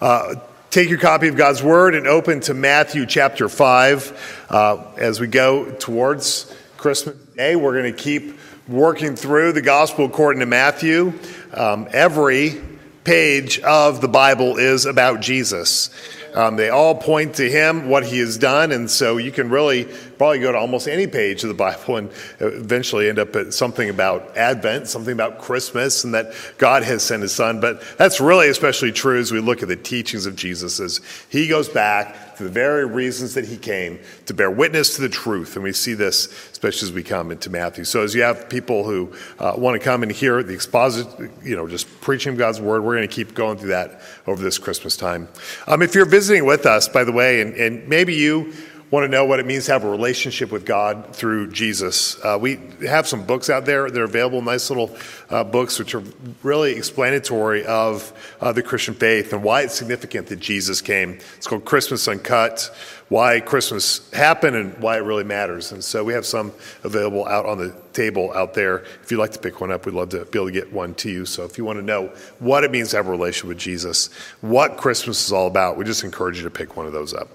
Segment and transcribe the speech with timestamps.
[0.00, 0.36] Uh,
[0.70, 4.46] take your copy of God's Word and open to Matthew chapter 5.
[4.48, 10.06] Uh, as we go towards Christmas Day, we're going to keep working through the Gospel
[10.06, 11.12] according to Matthew.
[11.52, 12.62] Um, every
[13.04, 15.90] page of the Bible is about Jesus.
[16.34, 19.86] Um, they all point to him, what he has done, and so you can really
[20.20, 22.10] probably go to almost any page of the Bible and
[22.40, 27.22] eventually end up at something about Advent, something about Christmas, and that God has sent
[27.22, 27.58] his son.
[27.58, 31.48] But that's really especially true as we look at the teachings of Jesus, as he
[31.48, 35.56] goes back to the very reasons that he came to bear witness to the truth.
[35.56, 37.84] And we see this especially as we come into Matthew.
[37.84, 41.06] So as you have people who uh, want to come and hear the exposit,
[41.42, 44.58] you know, just preaching God's word, we're going to keep going through that over this
[44.58, 45.28] Christmas time.
[45.66, 48.52] Um, if you're visiting with us, by the way, and, and maybe you
[48.90, 52.36] want to know what it means to have a relationship with God through Jesus, uh,
[52.40, 53.88] we have some books out there.
[53.88, 54.96] They're available, nice little
[55.28, 56.02] uh, books, which are
[56.42, 61.18] really explanatory of uh, the Christian faith and why it's significant that Jesus came.
[61.36, 62.74] It's called Christmas Uncut,
[63.08, 65.70] why Christmas happened and why it really matters.
[65.70, 68.78] And so we have some available out on the table out there.
[69.02, 70.94] If you'd like to pick one up, we'd love to be able to get one
[70.94, 71.26] to you.
[71.26, 72.08] So if you want to know
[72.40, 74.08] what it means to have a relationship with Jesus,
[74.40, 77.28] what Christmas is all about, we just encourage you to pick one of those up.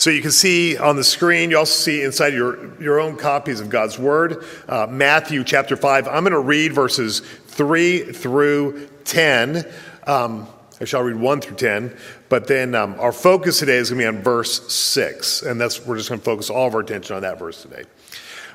[0.00, 3.60] So you can see on the screen, you also see inside your, your own copies
[3.60, 6.08] of God's Word, uh, Matthew chapter 5.
[6.08, 9.62] I'm going to read verses 3 through 10.
[10.06, 10.48] Um,
[10.80, 11.94] I shall read 1 through 10,
[12.30, 15.84] but then um, our focus today is going to be on verse 6, and that's
[15.84, 17.84] we're just going to focus all of our attention on that verse today.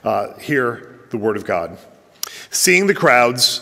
[0.04, 1.78] Uh, hear the Word of God.
[2.50, 3.62] Seeing the crowds,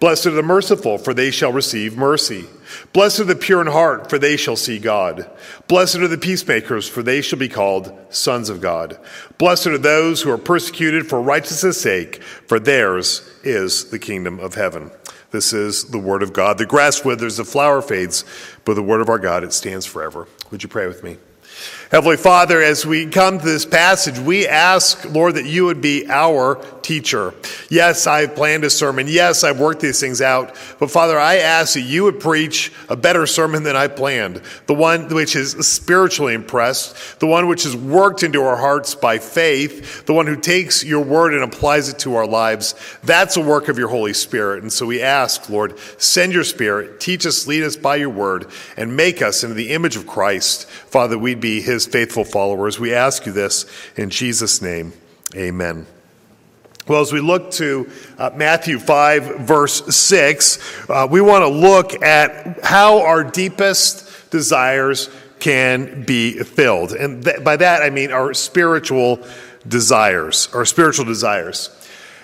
[0.00, 2.44] Blessed are the merciful, for they shall receive mercy.
[2.92, 5.28] Blessed are the pure in heart, for they shall see God.
[5.66, 8.98] Blessed are the peacemakers, for they shall be called sons of God.
[9.38, 14.54] Blessed are those who are persecuted for righteousness' sake, for theirs is the kingdom of
[14.54, 14.92] heaven.
[15.30, 16.58] This is the word of God.
[16.58, 18.24] The grass withers, the flower fades,
[18.64, 20.28] but the word of our God, it stands forever.
[20.50, 21.18] Would you pray with me?
[21.90, 26.06] Heavenly Father, as we come to this passage, we ask, Lord, that you would be
[26.06, 27.34] our teacher.
[27.70, 29.06] Yes, I've planned a sermon.
[29.08, 30.54] Yes, I've worked these things out.
[30.78, 34.42] But Father, I ask that you would preach a better sermon than I planned.
[34.66, 39.18] The one which is spiritually impressed, the one which is worked into our hearts by
[39.18, 42.74] faith, the one who takes your word and applies it to our lives.
[43.02, 44.62] That's a work of your Holy Spirit.
[44.62, 48.46] And so we ask, Lord, send your spirit, teach us, lead us by your word,
[48.76, 50.68] and make us into the image of Christ.
[50.68, 52.78] Father, we'd be his faithful followers.
[52.78, 53.66] We ask you this
[53.96, 54.92] in Jesus' name.
[55.34, 55.86] Amen.
[56.86, 62.02] Well, as we look to uh, Matthew 5, verse 6, uh, we want to look
[62.02, 66.92] at how our deepest desires can be filled.
[66.92, 69.22] And th- by that, I mean our spiritual
[69.66, 71.70] desires, our spiritual desires.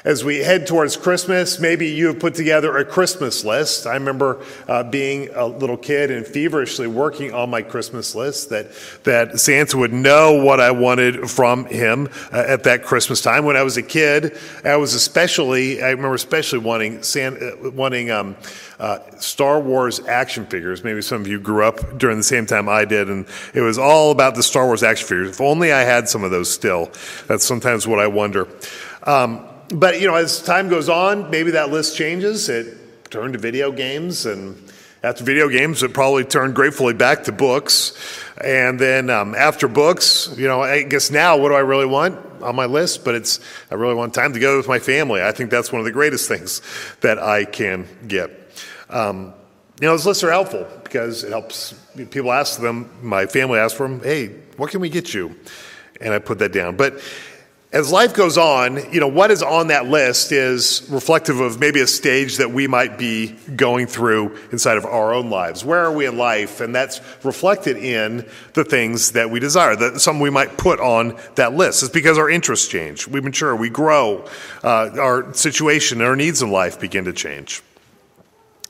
[0.05, 3.87] As we head towards Christmas, maybe you have put together a Christmas list.
[3.87, 8.67] I remember uh, being a little kid and feverishly working on my Christmas list that,
[9.05, 13.47] that Santa would know what I wanted from him uh, at that Christmas time.
[13.47, 18.37] When I was a kid, I was especially, I remember especially wanting, uh, wanting um,
[18.79, 20.85] uh, Star Wars action figures.
[20.85, 23.79] Maybe some of you grew up during the same time I did, and it was
[23.79, 25.31] all about the Star Wars action figures.
[25.31, 26.91] If only I had some of those still.
[27.27, 28.49] That's sometimes what I wonder.
[29.05, 32.49] Um, but you know, as time goes on, maybe that list changes.
[32.49, 34.71] It turned to video games, and
[35.03, 37.93] after video games, it probably turned gratefully back to books.
[38.43, 42.43] And then um, after books, you know, I guess now what do I really want
[42.43, 43.05] on my list?
[43.05, 43.41] But it's
[43.71, 45.23] I really want time together with my family.
[45.23, 46.63] I think that's one of the greatest things
[47.01, 48.31] that I can get.
[48.89, 49.35] Um,
[49.81, 51.75] you know, those lists are helpful because it helps
[52.11, 52.89] people ask them.
[53.03, 54.01] My family asks for them.
[54.03, 55.37] Hey, what can we get you?
[56.01, 56.77] And I put that down.
[56.77, 57.01] But
[57.75, 61.81] as life goes on, you know, what is on that list is reflective of maybe
[61.81, 65.65] a stage that we might be going through inside of our own lives.
[65.65, 66.61] Where are we in life?
[66.61, 71.19] And that's reflected in the things that we desire, that some we might put on
[71.35, 71.83] that list.
[71.83, 73.09] It's because our interests change.
[73.09, 74.25] We mature, we grow,
[74.63, 77.61] uh, our situation, our needs in life begin to change.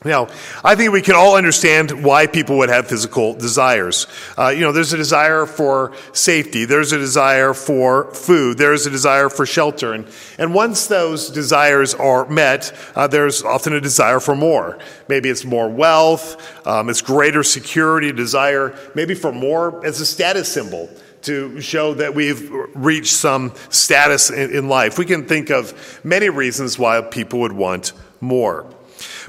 [0.04, 0.28] Now,
[0.62, 4.06] I think we can all understand why people would have physical desires.
[4.36, 8.90] Uh, you know, there's a desire for safety, there's a desire for food, there's a
[8.90, 9.94] desire for shelter.
[9.94, 10.06] And,
[10.36, 14.78] and once those desires are met, uh, there's often a desire for more.
[15.08, 20.52] Maybe it's more wealth, um, it's greater security, desire, maybe for more as a status
[20.52, 20.90] symbol
[21.22, 24.98] to show that we've reached some status in, in life.
[24.98, 28.73] We can think of many reasons why people would want more.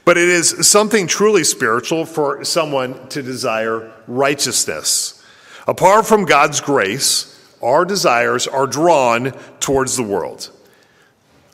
[0.03, 5.23] But it is something truly spiritual for someone to desire righteousness.
[5.67, 7.31] Apart from God's grace,
[7.61, 10.51] our desires are drawn towards the world,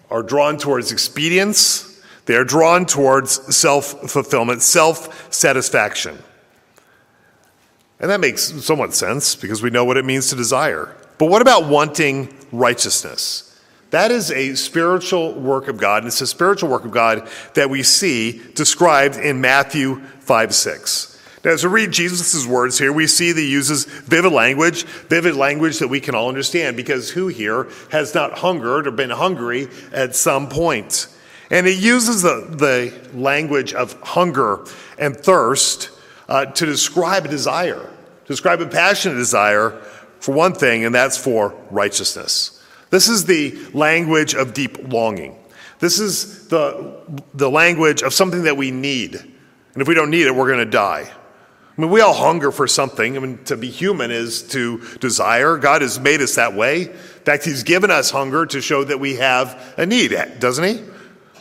[0.10, 1.88] are drawn towards expedience,
[2.26, 6.18] they are drawn towards self fulfillment, self satisfaction.
[8.00, 10.96] And that makes somewhat sense because we know what it means to desire.
[11.18, 13.51] But what about wanting righteousness?
[13.92, 17.70] That is a spiritual work of God, and it's a spiritual work of God that
[17.70, 21.20] we see described in Matthew 5 6.
[21.44, 25.36] Now, as we read Jesus' words here, we see that he uses vivid language, vivid
[25.36, 29.68] language that we can all understand, because who here has not hungered or been hungry
[29.92, 31.08] at some point?
[31.50, 34.66] And he uses the, the language of hunger
[35.00, 35.90] and thirst
[36.30, 37.90] uh, to describe a desire,
[38.24, 39.72] to describe a passionate desire
[40.22, 42.61] for one thing, and that's for righteousness.
[42.92, 45.38] This is the language of deep longing.
[45.80, 47.02] This is the,
[47.34, 49.16] the language of something that we need.
[49.16, 51.10] And if we don't need it, we're going to die.
[51.10, 53.16] I mean, we all hunger for something.
[53.16, 55.58] I mean, to be human is to desire.
[55.58, 56.82] God has made us that way.
[56.84, 56.94] In
[57.24, 60.84] fact, He's given us hunger to show that we have a need, doesn't He?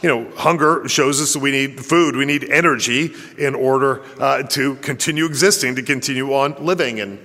[0.03, 4.45] You know, hunger shows us that we need food, we need energy in order uh,
[4.45, 7.01] to continue existing, to continue on living.
[7.01, 7.19] And,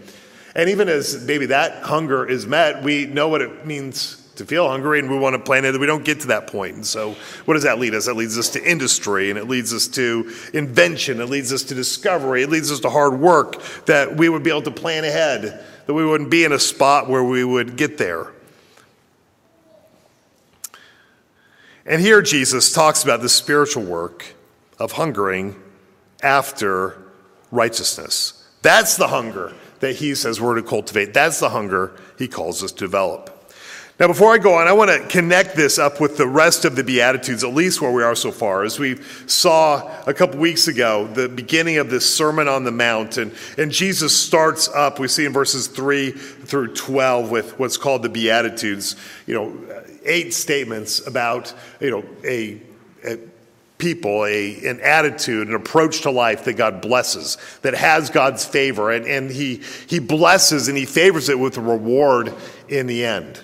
[0.56, 4.68] and even as maybe that hunger is met, we know what it means to feel
[4.68, 6.76] hungry and we want to plan it we don't get to that point.
[6.76, 7.16] And so
[7.46, 8.06] what does that lead us?
[8.06, 11.22] That leads us to industry and it leads us to invention.
[11.22, 12.44] It leads us to discovery.
[12.44, 15.94] It leads us to hard work that we would be able to plan ahead, that
[15.94, 18.32] we wouldn't be in a spot where we would get there.
[21.86, 24.26] And here Jesus talks about the spiritual work
[24.80, 25.62] of hungering
[26.24, 27.02] after
[27.52, 28.50] righteousness.
[28.62, 31.14] That's the hunger that he says we're to cultivate.
[31.14, 33.32] That's the hunger he calls us to develop.
[33.98, 36.76] Now, before I go on, I want to connect this up with the rest of
[36.76, 38.66] the Beatitudes, at least where we are so far.
[38.66, 43.16] As we saw a couple weeks ago, the beginning of this Sermon on the Mount,
[43.18, 48.04] and, and Jesus starts up, we see in verses 3 through 12, with what's called
[48.04, 49.58] the Beatitudes, you know,
[50.04, 52.62] eight statements about, you know, a,
[53.06, 53.18] a
[53.78, 58.92] people, a, an attitude, an approach to life that God blesses, that has God's favor,
[58.92, 62.34] and, and he, he blesses and he favors it with a reward
[62.70, 63.40] in the end.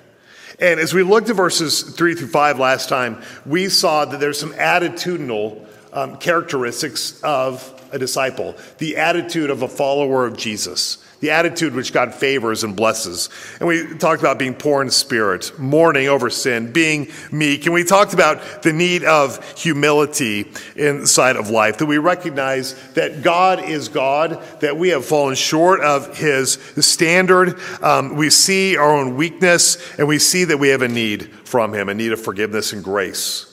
[0.59, 4.39] And as we looked at verses three through five last time, we saw that there's
[4.39, 11.29] some attitudinal um, characteristics of a disciple, the attitude of a follower of Jesus the
[11.29, 13.29] attitude which God favors and blesses.
[13.59, 17.65] And we talked about being poor in spirit, mourning over sin, being meek.
[17.65, 23.21] And we talked about the need of humility inside of life, that we recognize that
[23.21, 27.59] God is God, that we have fallen short of his standard.
[27.81, 31.74] Um, we see our own weakness, and we see that we have a need from
[31.74, 33.47] him, a need of forgiveness and grace.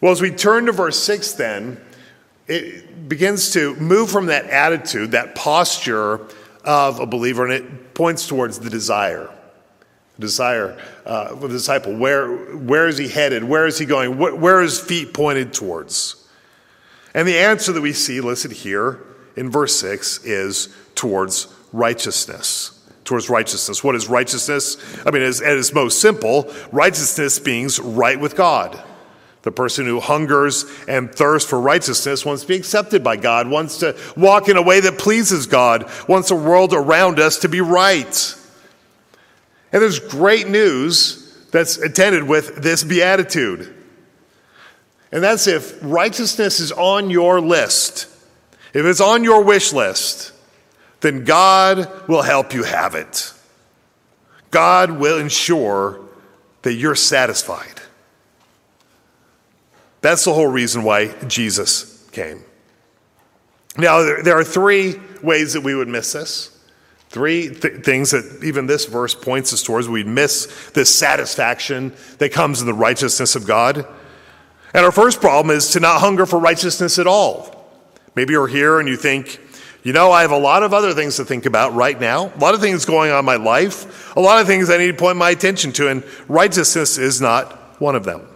[0.00, 1.80] Well, as we turn to verse 6, then,
[2.46, 6.28] it begins to move from that attitude, that posture
[6.68, 9.30] of a believer, and it points towards the desire.
[10.20, 11.96] Desire uh, of the disciple.
[11.96, 13.42] Where, where is he headed?
[13.42, 14.18] Where is he going?
[14.18, 16.28] Where, where is feet pointed towards?
[17.14, 19.02] And the answer that we see listed here
[19.34, 22.86] in verse 6 is towards righteousness.
[23.04, 23.82] Towards righteousness.
[23.82, 24.76] What is righteousness?
[25.06, 28.78] I mean, at its most simple, righteousness means right with God.
[29.42, 33.78] The person who hungers and thirsts for righteousness wants to be accepted by God, wants
[33.78, 37.60] to walk in a way that pleases God, wants the world around us to be
[37.60, 38.34] right.
[39.72, 43.74] And there's great news that's attended with this beatitude.
[45.12, 48.06] And that's if righteousness is on your list,
[48.74, 50.32] if it's on your wish list,
[51.00, 53.32] then God will help you have it.
[54.50, 56.00] God will ensure
[56.62, 57.77] that you're satisfied.
[60.00, 62.44] That's the whole reason why Jesus came.
[63.76, 66.56] Now, there, are three ways that we would miss this.
[67.10, 69.88] Three th- things that even this verse points us towards.
[69.88, 73.86] We'd miss this satisfaction that comes in the righteousness of God.
[74.74, 77.54] And our first problem is to not hunger for righteousness at all.
[78.14, 79.40] Maybe you're here and you think,
[79.84, 82.38] you know, I have a lot of other things to think about right now, a
[82.38, 84.94] lot of things going on in my life, a lot of things I need to
[84.94, 88.26] point my attention to, and righteousness is not one of them.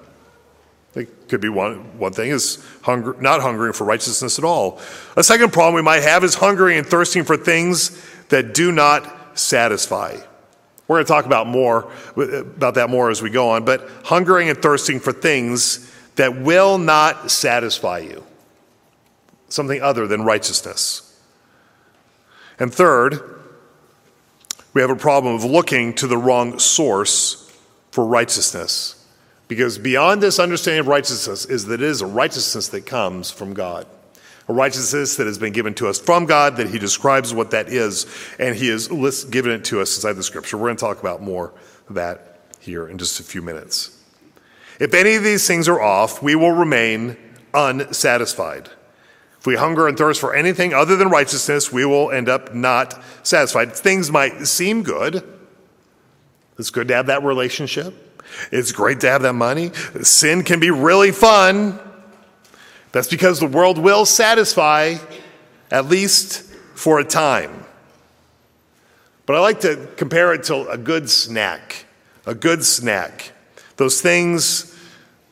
[1.33, 4.83] Could be one, one thing is hunger, not hungering for righteousness at all.
[5.17, 7.99] A second problem we might have is hungering and thirsting for things
[8.29, 10.19] that do not satisfy.
[10.87, 14.51] We're going to talk about more about that more as we go on, but hungering
[14.51, 18.23] and thirsting for things that will not satisfy you.
[19.49, 21.19] Something other than righteousness.
[22.59, 23.41] And third,
[24.75, 27.51] we have a problem of looking to the wrong source
[27.91, 29.02] for righteousness.
[29.53, 33.53] Because beyond this understanding of righteousness is that it is a righteousness that comes from
[33.53, 33.87] God.
[34.49, 37.69] A righteousness that has been given to us from God, that He describes what that
[37.69, 38.07] is,
[38.39, 38.89] and He has
[39.27, 40.57] given it to us inside the Scripture.
[40.57, 41.53] We're going to talk about more
[41.91, 44.03] of that here in just a few minutes.
[44.81, 47.19] If any of these things are off, we will remain
[47.53, 48.71] unsatisfied.
[49.39, 52.99] If we hunger and thirst for anything other than righteousness, we will end up not
[53.23, 53.75] satisfied.
[53.75, 55.23] Things might seem good.
[56.59, 58.09] It's good to have that relationship.
[58.51, 59.73] It's great to have that money.
[60.03, 61.79] Sin can be really fun.
[62.93, 64.97] That's because the world will satisfy,
[65.71, 66.43] at least
[66.75, 67.65] for a time.
[69.27, 71.87] But I like to compare it to a good snack.
[72.27, 73.33] A good snack.
[73.77, 74.77] Those things,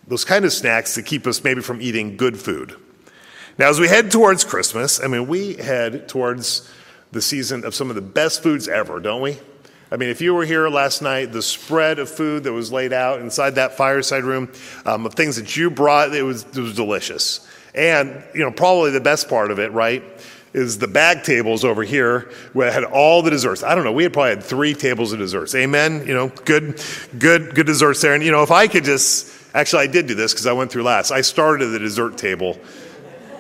[0.06, 2.76] those kind of snacks that keep us maybe from eating good food.
[3.58, 6.70] Now, as we head towards Christmas, I mean, we head towards
[7.12, 9.38] the season of some of the best foods ever, don't we?
[9.92, 12.92] I mean, if you were here last night, the spread of food that was laid
[12.92, 14.52] out inside that fireside room,
[14.86, 17.46] um, of things that you brought, it was, it was delicious.
[17.74, 20.04] And, you know, probably the best part of it, right,
[20.52, 23.64] is the bag tables over here where had all the desserts.
[23.64, 25.56] I don't know, we had probably had three tables of desserts.
[25.56, 26.06] Amen?
[26.06, 26.80] You know, good,
[27.18, 28.14] good, good desserts there.
[28.14, 30.70] And, you know, if I could just, actually, I did do this because I went
[30.70, 31.10] through last.
[31.10, 32.58] I started at the dessert table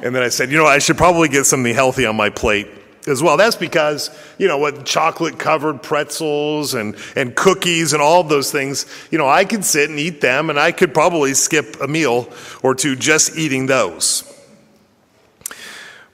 [0.02, 2.68] and then I said, you know, I should probably get something healthy on my plate
[3.06, 3.36] as well.
[3.36, 8.86] That's because, you know, with chocolate covered pretzels and, and cookies and all those things,
[9.10, 12.28] you know, I could sit and eat them and I could probably skip a meal
[12.62, 14.24] or two just eating those.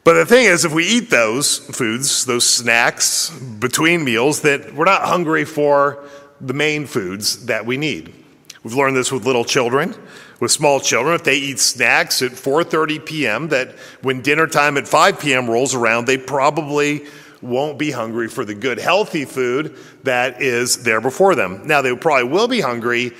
[0.05, 4.85] But the thing is, if we eat those foods, those snacks between meals, that we're
[4.85, 6.05] not hungry for
[6.41, 8.15] the main foods that we need.
[8.63, 9.97] We've learned this with little children
[10.41, 13.49] with small children if they eat snacks at 4:30 p.m.
[13.49, 13.71] that
[14.03, 15.49] when dinner time at 5 p.m.
[15.49, 17.05] rolls around they probably
[17.43, 21.95] won't be hungry for the good healthy food that is there before them now they
[21.95, 23.13] probably will be hungry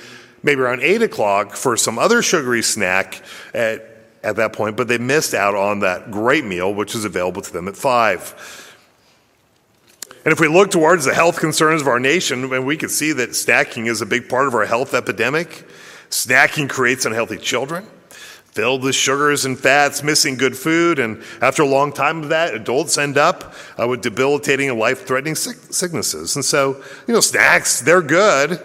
[0.43, 3.21] maybe around 8 o'clock for some other sugary snack
[3.53, 3.85] at,
[4.23, 7.53] at that point but they missed out on that great meal which is available to
[7.53, 8.63] them at 5
[10.27, 13.13] and if we look towards the health concerns of our nation, and we can see
[13.13, 15.65] that snacking is a big part of our health epidemic,
[16.09, 17.85] Snacking creates unhealthy children,
[18.45, 22.53] filled with sugars and fats, missing good food, and after a long time of that,
[22.55, 26.35] adults end up uh, with debilitating and life threatening sicknesses.
[26.35, 28.59] And so, you know, snacks, they're good,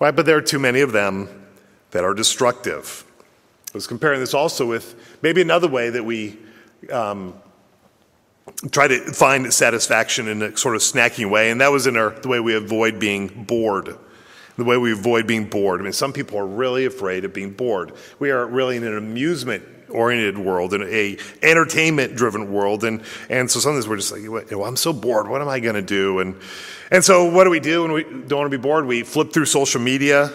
[0.00, 0.16] right?
[0.16, 1.28] But there are too many of them
[1.90, 3.04] that are destructive.
[3.72, 6.38] I was comparing this also with maybe another way that we
[6.90, 7.34] um,
[8.70, 12.10] try to find satisfaction in a sort of snacking way, and that was in our,
[12.10, 13.98] the way we avoid being bored
[14.56, 15.80] the way we avoid being bored.
[15.80, 17.92] I mean, some people are really afraid of being bored.
[18.18, 23.50] We are really in an amusement oriented world, in a entertainment driven world, and and
[23.50, 25.28] so sometimes we're just like, well, I'm so bored.
[25.28, 26.18] What am I going to do?
[26.18, 26.36] And
[26.90, 28.86] and so what do we do when we don't want to be bored?
[28.86, 30.30] We flip through social media.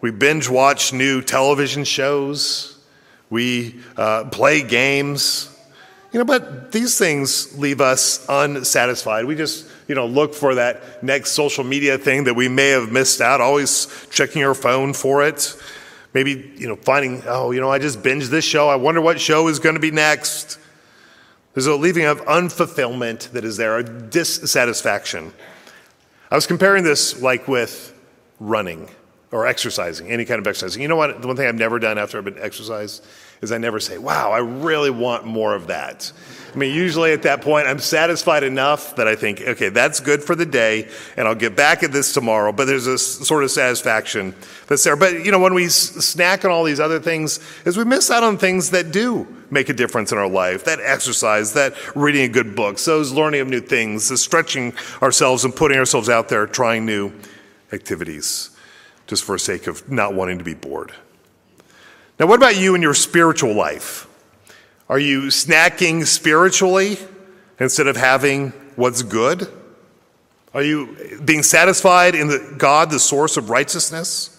[0.00, 2.78] We binge watch new television shows.
[3.30, 5.54] We uh, play games.
[6.12, 9.26] You know, but these things leave us unsatisfied.
[9.26, 12.92] We just you know, look for that next social media thing that we may have
[12.92, 15.56] missed out, always checking our phone for it.
[16.12, 18.68] Maybe, you know, finding, oh, you know, I just binged this show.
[18.68, 20.58] I wonder what show is going to be next.
[21.54, 25.32] There's a leaving of unfulfillment that is there, a dissatisfaction.
[26.30, 27.94] I was comparing this like with
[28.38, 28.88] running
[29.32, 30.82] or exercising, any kind of exercising.
[30.82, 31.20] You know what?
[31.20, 33.02] The one thing I've never done after I've been exercise
[33.40, 36.12] is I never say, wow, I really want more of that.
[36.52, 40.24] I mean, usually at that point, I'm satisfied enough that I think, okay, that's good
[40.24, 42.52] for the day, and I'll get back at this tomorrow.
[42.52, 44.34] But there's a sort of satisfaction
[44.66, 44.96] that's there.
[44.96, 48.24] But, you know, when we snack on all these other things, is we miss out
[48.24, 52.28] on things that do make a difference in our life that exercise, that reading a
[52.28, 56.46] good book, those learning of new things, the stretching ourselves and putting ourselves out there,
[56.46, 57.12] trying new
[57.72, 58.50] activities,
[59.06, 60.92] just for the sake of not wanting to be bored.
[62.18, 64.06] Now, what about you in your spiritual life?
[64.88, 66.98] Are you snacking spiritually
[67.60, 69.46] instead of having what's good?
[70.54, 74.34] Are you being satisfied in the God, the source of righteousness?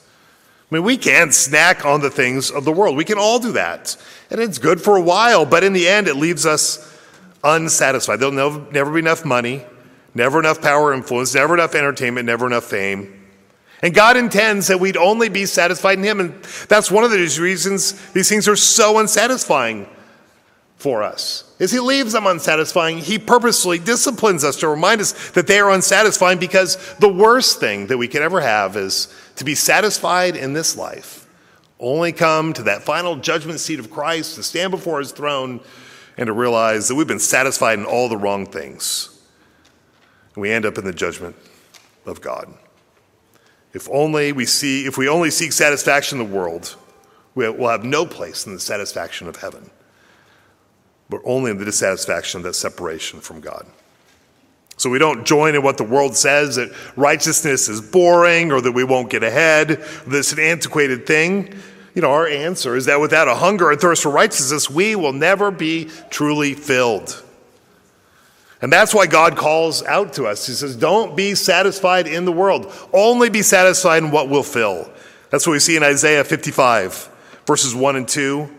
[0.69, 2.97] I mean, we can snack on the things of the world.
[2.97, 3.95] We can all do that.
[4.29, 6.93] And it's good for a while, but in the end, it leaves us
[7.43, 8.19] unsatisfied.
[8.19, 8.33] There'll
[8.71, 9.63] never be enough money,
[10.13, 13.18] never enough power influence, never enough entertainment, never enough fame.
[13.81, 16.19] And God intends that we'd only be satisfied in Him.
[16.19, 19.87] And that's one of the reasons these things are so unsatisfying
[20.75, 25.45] for us is he leaves them unsatisfying he purposely disciplines us to remind us that
[25.45, 29.53] they are unsatisfying because the worst thing that we could ever have is to be
[29.53, 31.27] satisfied in this life
[31.81, 35.59] only come to that final judgment seat of christ to stand before his throne
[36.15, 39.19] and to realize that we've been satisfied in all the wrong things
[40.35, 41.35] and we end up in the judgment
[42.05, 42.53] of God.
[43.73, 46.75] If only we see, if we only seek satisfaction in the world,
[47.35, 49.69] we'll have no place in the satisfaction of heaven,
[51.09, 53.65] but only in the dissatisfaction of that separation from God.
[54.77, 58.71] So we don't join in what the world says that righteousness is boring or that
[58.71, 61.53] we won't get ahead, that it's an antiquated thing.
[61.93, 65.11] You know, our answer is that without a hunger and thirst for righteousness, we will
[65.11, 67.23] never be truly filled.
[68.61, 70.45] And that's why God calls out to us.
[70.45, 74.91] He says, Don't be satisfied in the world, only be satisfied in what will fill.
[75.29, 77.09] That's what we see in Isaiah 55,
[77.45, 78.49] verses 1 and 2.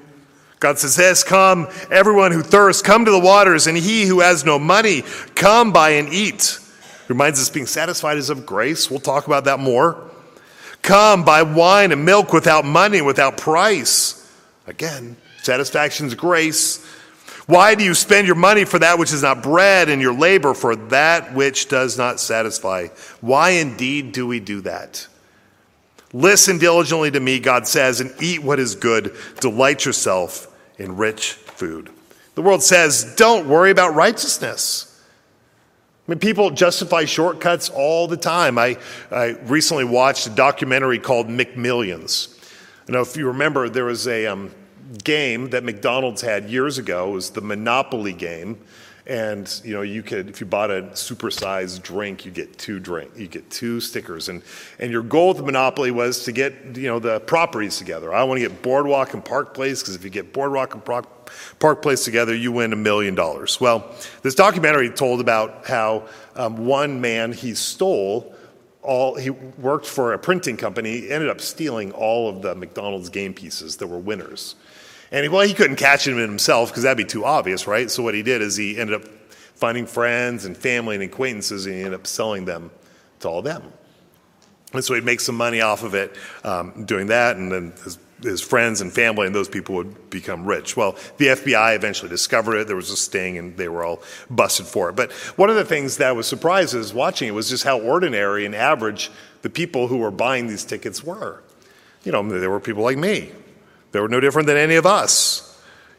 [0.61, 4.45] God says this Come, everyone who thirsts, come to the waters, and he who has
[4.45, 5.03] no money,
[5.35, 6.59] come buy and eat.
[7.09, 8.89] Reminds us being satisfied is of grace.
[8.89, 10.11] We'll talk about that more.
[10.83, 14.17] Come, buy wine and milk without money, without price.
[14.67, 16.87] Again, satisfaction's grace.
[17.51, 20.55] Why do you spend your money for that which is not bread and your labor
[20.55, 22.87] for that which does not satisfy?
[23.21, 25.09] Why indeed do we do that?
[26.13, 29.17] Listen diligently to me, God says, and eat what is good.
[29.41, 30.47] Delight yourself
[30.79, 31.91] in rich food.
[32.37, 35.03] The world says, don't worry about righteousness.
[36.07, 38.59] I mean, people justify shortcuts all the time.
[38.59, 38.79] I,
[39.11, 42.33] I recently watched a documentary called McMillions.
[42.87, 44.55] You know, if you remember, there was a, um,
[45.05, 47.11] game that McDonald's had years ago.
[47.11, 48.59] Was the Monopoly game.
[49.07, 53.11] And you know, you could if you bought a supersized drink, you get two drink,
[53.17, 54.43] you get two stickers, and
[54.79, 58.15] and your goal with the Monopoly was to get you know the properties together.
[58.15, 61.31] I want to get Boardwalk and Park Place because if you get Boardwalk and Park,
[61.59, 63.61] Park Place together, you win a million dollars.
[63.61, 63.93] Well,
[64.23, 66.07] this documentary told about how
[66.37, 68.35] um, one man he stole
[68.83, 73.35] all he worked for a printing company ended up stealing all of the mcdonald's game
[73.35, 74.55] pieces that were winners
[75.13, 77.91] and he, well, he couldn't catch him himself because that'd be too obvious, right?
[77.91, 79.09] So what he did is he ended up
[79.55, 82.71] finding friends and family and acquaintances, and he ended up selling them
[83.21, 83.73] to all of them.
[84.73, 87.99] And so he'd make some money off of it um, doing that, and then his,
[88.23, 90.77] his, friends and family and those people would become rich.
[90.77, 92.67] Well, the FBI eventually discovered it.
[92.69, 94.97] There was a sting, and they were all busted for it.
[94.97, 98.55] But one of the things that was surprises watching it was just how ordinary and
[98.55, 99.11] average
[99.43, 101.43] the people who were buying these tickets were.
[102.05, 103.33] You know, there were people like me
[103.93, 105.47] they were no different than any of us.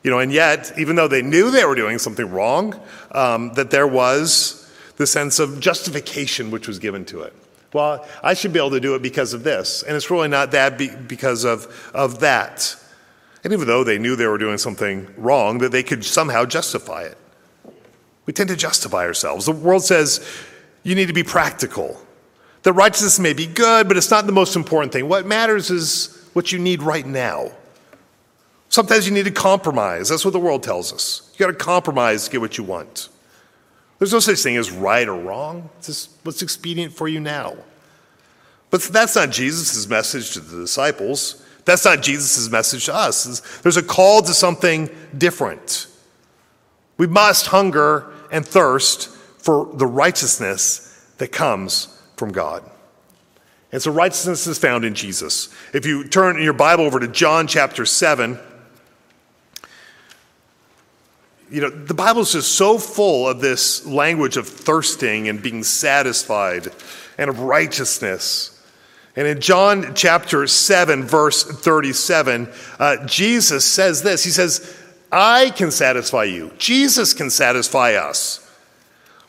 [0.03, 2.79] You know, and yet, even though they knew they were doing something wrong,
[3.11, 7.33] um, that there was the sense of justification which was given to it.
[7.73, 9.83] Well, I should be able to do it because of this.
[9.83, 12.75] And it's really not that be- because of, of that.
[13.43, 17.03] And even though they knew they were doing something wrong, that they could somehow justify
[17.03, 17.17] it.
[18.25, 19.45] We tend to justify ourselves.
[19.45, 20.25] The world says
[20.83, 21.99] you need to be practical.
[22.63, 25.07] That righteousness may be good, but it's not the most important thing.
[25.07, 27.51] What matters is what you need right now.
[28.71, 30.07] Sometimes you need to compromise.
[30.07, 31.29] That's what the world tells us.
[31.33, 33.09] You got to compromise to get what you want.
[33.99, 35.69] There's no such thing as right or wrong.
[35.77, 37.57] It's just what's expedient for you now.
[38.69, 41.45] But that's not Jesus' message to the disciples.
[41.65, 43.41] That's not Jesus' message to us.
[43.59, 45.87] There's a call to something different.
[46.97, 52.63] We must hunger and thirst for the righteousness that comes from God.
[53.73, 55.53] And so righteousness is found in Jesus.
[55.73, 58.39] If you turn your Bible over to John chapter 7,
[61.51, 65.63] you know, the Bible is just so full of this language of thirsting and being
[65.63, 66.69] satisfied
[67.17, 68.57] and of righteousness.
[69.17, 74.77] And in John chapter 7, verse 37, uh, Jesus says this He says,
[75.11, 76.51] I can satisfy you.
[76.57, 78.40] Jesus can satisfy us.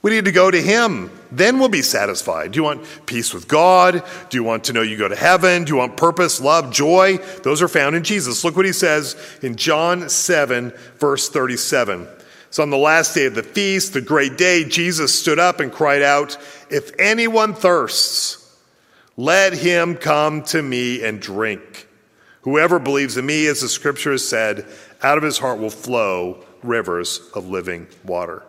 [0.02, 1.10] We need to go to Him.
[1.30, 2.52] Then we'll be satisfied.
[2.52, 4.04] Do you want peace with God?
[4.28, 5.64] Do you want to know you go to heaven?
[5.64, 7.18] Do you want purpose, love, joy?
[7.44, 8.44] Those are found in Jesus.
[8.44, 12.08] Look what He says in John 7, verse 37.
[12.50, 15.72] So on the last day of the feast, the great day, Jesus stood up and
[15.72, 16.36] cried out,
[16.68, 18.42] If anyone thirsts,
[19.16, 21.88] let him come to me and drink.
[22.42, 24.66] Whoever believes in me, as the scripture has said,
[25.02, 28.42] out of his heart will flow rivers of living water.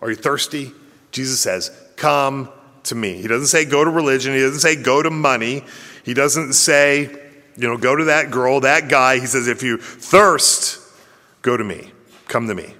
[0.00, 0.72] Are you thirsty?
[1.10, 2.50] Jesus says, Come
[2.84, 3.20] to me.
[3.20, 4.34] He doesn't say go to religion.
[4.34, 5.64] He doesn't say go to money.
[6.04, 7.02] He doesn't say,
[7.56, 9.18] you know, go to that girl, that guy.
[9.18, 10.80] He says, if you thirst,
[11.42, 11.92] go to me.
[12.28, 12.74] Come to me.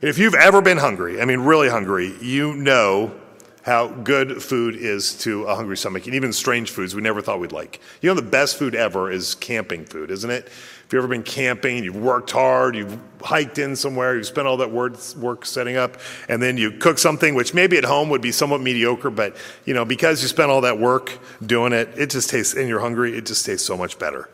[0.00, 3.14] If you've ever been hungry, I mean, really hungry, you know
[3.62, 7.40] how good food is to a hungry stomach, and even strange foods we never thought
[7.40, 7.80] we'd like.
[8.02, 10.50] You know, the best food ever is camping food, isn't it?
[10.86, 14.58] If you've ever been camping, you've worked hard, you've hiked in somewhere, you've spent all
[14.58, 15.96] that work setting up,
[16.28, 19.72] and then you cook something which maybe at home would be somewhat mediocre, but you
[19.72, 23.16] know, because you spent all that work doing it, it just tastes, and you're hungry,
[23.16, 24.28] it just tastes so much better.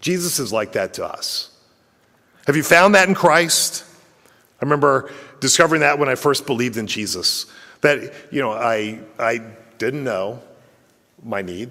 [0.00, 1.50] Jesus is like that to us.
[2.46, 3.84] Have you found that in Christ?
[4.60, 7.46] I remember discovering that when I first believed in Jesus
[7.82, 9.40] That, you know, I, I
[9.78, 10.40] didn't know
[11.22, 11.70] my need.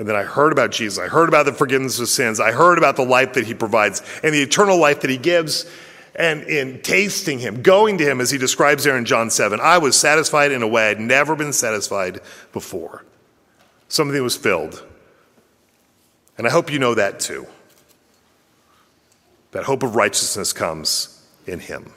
[0.00, 0.98] And then I heard about Jesus.
[0.98, 2.40] I heard about the forgiveness of sins.
[2.40, 5.70] I heard about the life that he provides and the eternal life that he gives.
[6.14, 9.76] And in tasting him, going to him, as he describes there in John 7, I
[9.76, 12.20] was satisfied in a way I'd never been satisfied
[12.54, 13.04] before.
[13.88, 14.82] Something was filled.
[16.38, 17.46] And I hope you know that too.
[19.50, 21.92] That hope of righteousness comes in him.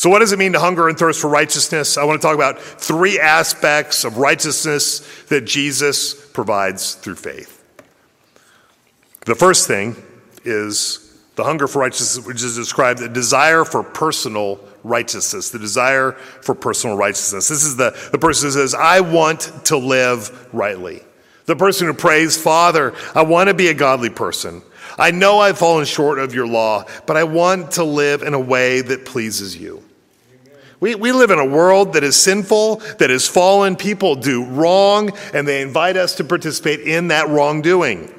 [0.00, 1.98] So, what does it mean to hunger and thirst for righteousness?
[1.98, 7.62] I want to talk about three aspects of righteousness that Jesus provides through faith.
[9.26, 10.02] The first thing
[10.42, 16.12] is the hunger for righteousness, which is described the desire for personal righteousness, the desire
[16.12, 17.48] for personal righteousness.
[17.48, 21.02] This is the, the person who says, I want to live rightly.
[21.44, 24.62] The person who prays, Father, I want to be a godly person.
[24.98, 28.40] I know I've fallen short of your law, but I want to live in a
[28.40, 29.84] way that pleases you.
[30.80, 33.76] We, we live in a world that is sinful, that is fallen.
[33.76, 38.14] People do wrong, and they invite us to participate in that wrongdoing.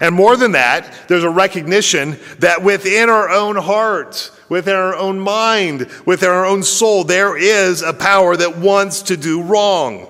[0.00, 5.20] And more than that, there's a recognition that within our own heart, within our own
[5.20, 10.06] mind, within our own soul, there is a power that wants to do wrong.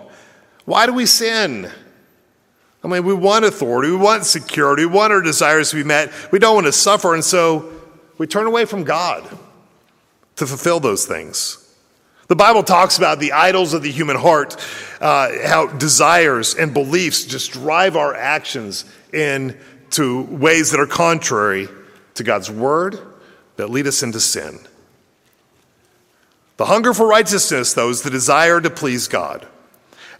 [0.64, 1.68] Why do we sin?
[2.84, 6.12] I mean, we want authority, we want security, we want our desires to be met,
[6.30, 7.70] we don't want to suffer, and so
[8.16, 9.24] we turn away from God
[10.36, 11.59] to fulfill those things.
[12.30, 14.56] The Bible talks about the idols of the human heart,
[15.00, 21.66] uh, how desires and beliefs just drive our actions into ways that are contrary
[22.14, 23.00] to God's word
[23.56, 24.60] that lead us into sin.
[26.56, 29.44] The hunger for righteousness, though, is the desire to please God.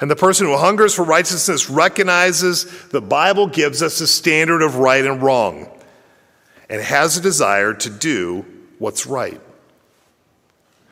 [0.01, 4.75] And the person who hungers for righteousness recognizes the Bible gives us a standard of
[4.75, 5.70] right and wrong
[6.68, 8.44] and has a desire to do
[8.81, 9.40] what's right.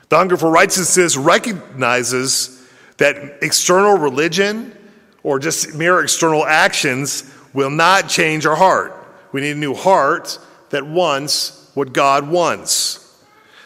[0.09, 2.67] The hunger for righteousness recognizes
[2.97, 4.77] that external religion
[5.23, 8.95] or just mere external actions will not change our heart.
[9.33, 10.39] We need a new heart
[10.71, 13.05] that wants what God wants.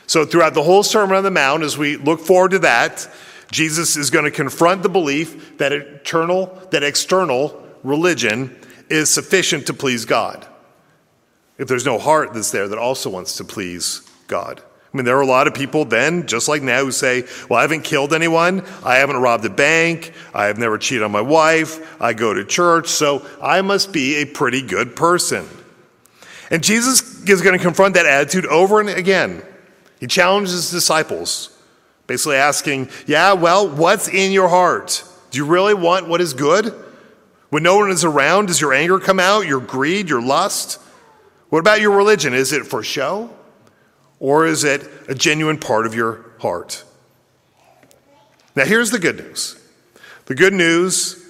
[0.07, 3.09] So, throughout the whole Sermon on the Mount, as we look forward to that,
[3.51, 8.57] Jesus is going to confront the belief that eternal, that external religion
[8.89, 10.47] is sufficient to please God.
[11.59, 14.63] If there's no heart that's there that also wants to please God.
[14.93, 17.59] I mean, there are a lot of people then, just like now, who say, Well,
[17.59, 18.63] I haven't killed anyone.
[18.85, 20.13] I haven't robbed a bank.
[20.35, 22.01] I have never cheated on my wife.
[22.01, 22.89] I go to church.
[22.89, 25.49] So I must be a pretty good person.
[26.51, 29.43] And Jesus is going to confront that attitude over and again.
[29.99, 31.57] He challenges his disciples,
[32.07, 35.05] basically asking, Yeah, well, what's in your heart?
[35.31, 36.75] Do you really want what is good?
[37.49, 40.79] When no one is around, does your anger come out, your greed, your lust?
[41.49, 42.35] What about your religion?
[42.35, 43.31] Is it for show?
[44.23, 46.85] Or is it a genuine part of your heart?
[48.55, 49.61] Now, here's the good news
[50.27, 51.21] the good news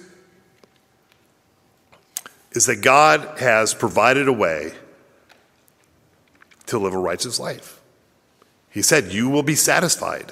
[2.51, 4.73] is that God has provided a way
[6.67, 7.81] to live a righteous life.
[8.69, 10.31] He said, You will be satisfied.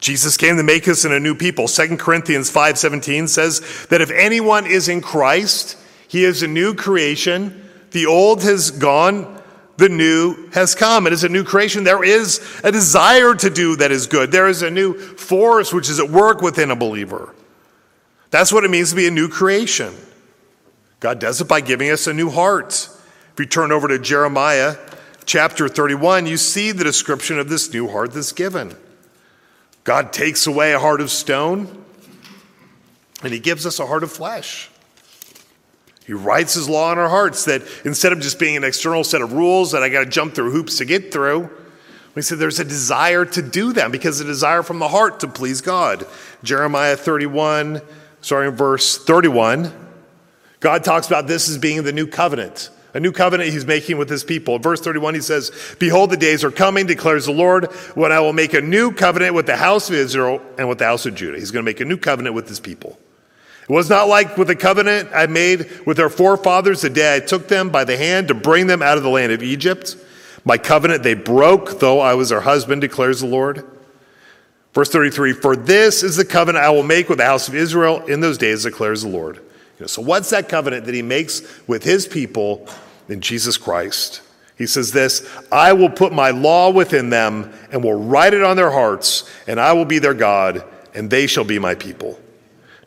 [0.00, 1.68] Jesus came to make us in a new people.
[1.68, 3.60] 2 Corinthians 5:17 says
[3.90, 5.76] that if anyone is in Christ,
[6.08, 7.68] he is a new creation.
[7.90, 9.37] The old has gone,
[9.78, 11.06] the new has come.
[11.06, 11.84] It is a new creation.
[11.84, 14.32] There is a desire to do that is good.
[14.32, 17.32] There is a new force which is at work within a believer.
[18.30, 19.94] That's what it means to be a new creation.
[20.98, 22.88] God does it by giving us a new heart.
[23.32, 24.76] If you turn over to Jeremiah
[25.26, 28.76] chapter 31, you see the description of this new heart that's given.
[29.84, 31.84] God takes away a heart of stone
[33.22, 34.70] and he gives us a heart of flesh.
[36.08, 39.20] He writes his law in our hearts that instead of just being an external set
[39.20, 41.50] of rules that I got to jump through hoops to get through,
[42.14, 45.28] we said there's a desire to do them because a desire from the heart to
[45.28, 46.06] please God.
[46.42, 47.82] Jeremiah 31,
[48.22, 49.70] starting in verse 31,
[50.60, 52.70] God talks about this as being the new covenant.
[52.94, 54.56] A new covenant he's making with his people.
[54.56, 58.20] In verse 31, he says, Behold, the days are coming, declares the Lord, when I
[58.20, 61.14] will make a new covenant with the house of Israel and with the house of
[61.14, 61.38] Judah.
[61.38, 62.98] He's going to make a new covenant with his people.
[63.68, 67.20] It was not like with the covenant I made with their forefathers the day I
[67.20, 69.96] took them by the hand to bring them out of the land of Egypt.
[70.44, 73.64] My covenant they broke, though I was their husband, declares the Lord.
[74.72, 78.04] Verse 33 For this is the covenant I will make with the house of Israel
[78.06, 79.36] in those days, declares the Lord.
[79.36, 79.42] You
[79.80, 82.66] know, so, what's that covenant that he makes with his people
[83.08, 84.22] in Jesus Christ?
[84.56, 88.56] He says this I will put my law within them and will write it on
[88.56, 92.18] their hearts, and I will be their God, and they shall be my people.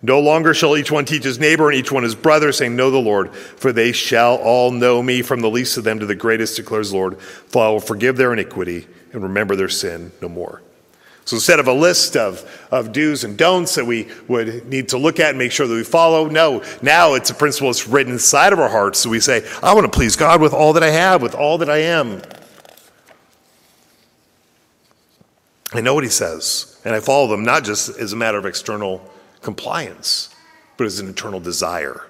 [0.03, 2.89] No longer shall each one teach his neighbor and each one his brother, saying, Know
[2.89, 6.15] the Lord, for they shall all know me, from the least of them to the
[6.15, 7.19] greatest, declares the Lord.
[7.19, 10.61] For I will forgive their iniquity and remember their sin no more.
[11.25, 14.97] So instead of a list of, of do's and don'ts that we would need to
[14.97, 18.13] look at and make sure that we follow, no, now it's a principle that's written
[18.13, 18.99] inside of our hearts.
[18.99, 21.59] So we say, I want to please God with all that I have, with all
[21.59, 22.23] that I am.
[25.73, 28.45] I know what he says, and I follow them not just as a matter of
[28.45, 29.07] external
[29.41, 30.33] compliance,
[30.77, 32.05] but as an eternal desire.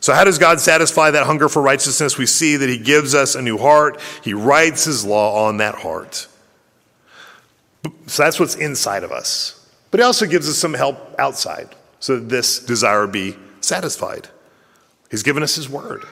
[0.00, 2.18] So, how does God satisfy that hunger for righteousness?
[2.18, 5.76] We see that He gives us a new heart, He writes His law on that
[5.76, 6.26] heart.
[8.06, 9.70] So, that's what's inside of us.
[9.90, 11.68] But He also gives us some help outside
[12.00, 14.28] so that this desire be satisfied.
[15.08, 16.04] He's given us His word.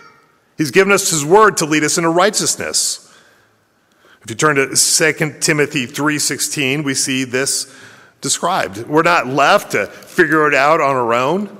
[0.57, 3.13] He's given us His word to lead us into righteousness.
[4.23, 7.75] If you turn to 2 Timothy 3:16, we see this
[8.21, 8.87] described.
[8.87, 11.57] We're not left to figure it out on our own.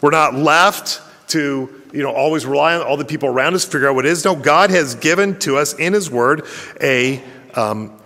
[0.00, 3.70] We're not left to you know always rely on all the people around us to
[3.70, 4.24] figure out what it is.
[4.24, 6.46] No, God has given to us in His Word
[6.80, 7.22] a
[7.54, 8.00] um,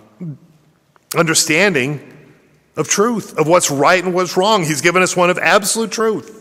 [1.15, 2.09] understanding
[2.75, 4.63] of truth, of what's right and what's wrong.
[4.63, 6.39] He's given us one of absolute truth.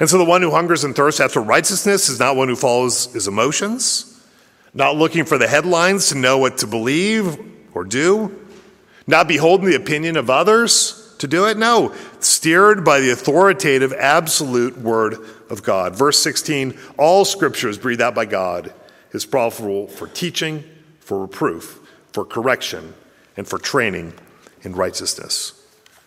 [0.00, 3.12] And so the one who hungers and thirsts after righteousness is not one who follows
[3.12, 4.24] his emotions,
[4.72, 7.36] not looking for the headlines to know what to believe
[7.74, 8.47] or do,
[9.08, 11.56] not beholding the opinion of others to do it.
[11.56, 15.14] No, steered by the authoritative, absolute word
[15.50, 15.96] of God.
[15.96, 18.72] Verse 16 All scripture is breathed out by God,
[19.12, 20.62] is profitable for teaching,
[21.00, 21.80] for reproof,
[22.12, 22.94] for correction,
[23.36, 24.12] and for training
[24.62, 25.54] in righteousness.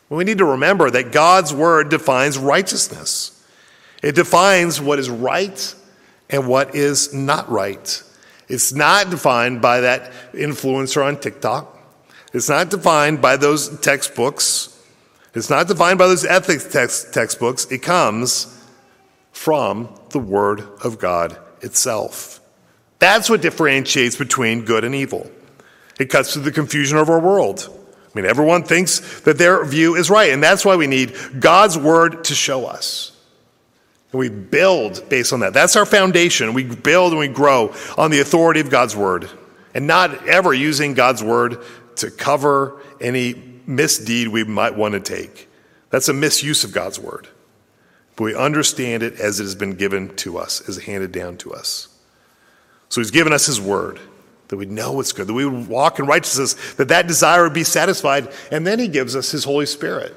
[0.08, 3.44] Well, we need to remember that God's word defines righteousness.
[4.04, 5.76] It defines what is right
[6.30, 8.04] and what is not right.
[8.48, 11.81] It's not defined by that influencer on TikTok.
[12.34, 14.78] It's not defined by those textbooks.
[15.34, 17.66] It's not defined by those ethics text, textbooks.
[17.72, 18.58] It comes
[19.32, 22.40] from the Word of God itself.
[23.00, 25.30] That's what differentiates between good and evil.
[26.00, 27.68] It cuts through the confusion of our world.
[28.14, 31.78] I mean, everyone thinks that their view is right, and that's why we need God's
[31.78, 33.18] Word to show us.
[34.12, 35.54] And we build based on that.
[35.54, 36.54] That's our foundation.
[36.54, 39.30] We build and we grow on the authority of God's Word,
[39.74, 41.64] and not ever using God's Word
[41.98, 45.48] to cover any misdeed we might want to take.
[45.90, 47.28] That's a misuse of God's Word.
[48.16, 51.54] But we understand it as it has been given to us, as handed down to
[51.54, 51.88] us.
[52.90, 54.00] So He's given us His Word
[54.48, 57.54] that we know what's good, that we would walk in righteousness, that that desire would
[57.54, 58.32] be satisfied.
[58.52, 60.14] And then He gives us His Holy Spirit.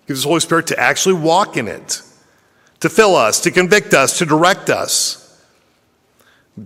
[0.00, 2.02] He gives His Holy Spirit to actually walk in it
[2.80, 5.18] to fill us, to convict us, to direct us.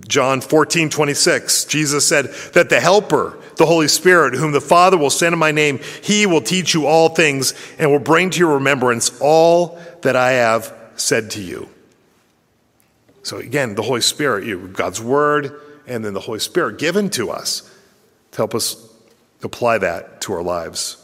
[0.07, 5.09] John 14, 26, Jesus said that the Helper, the Holy Spirit, whom the Father will
[5.09, 8.55] send in my name, he will teach you all things and will bring to your
[8.55, 11.69] remembrance all that I have said to you.
[13.23, 17.69] So again, the Holy Spirit, God's Word, and then the Holy Spirit given to us
[18.31, 18.75] to help us
[19.43, 21.01] apply that to our lives.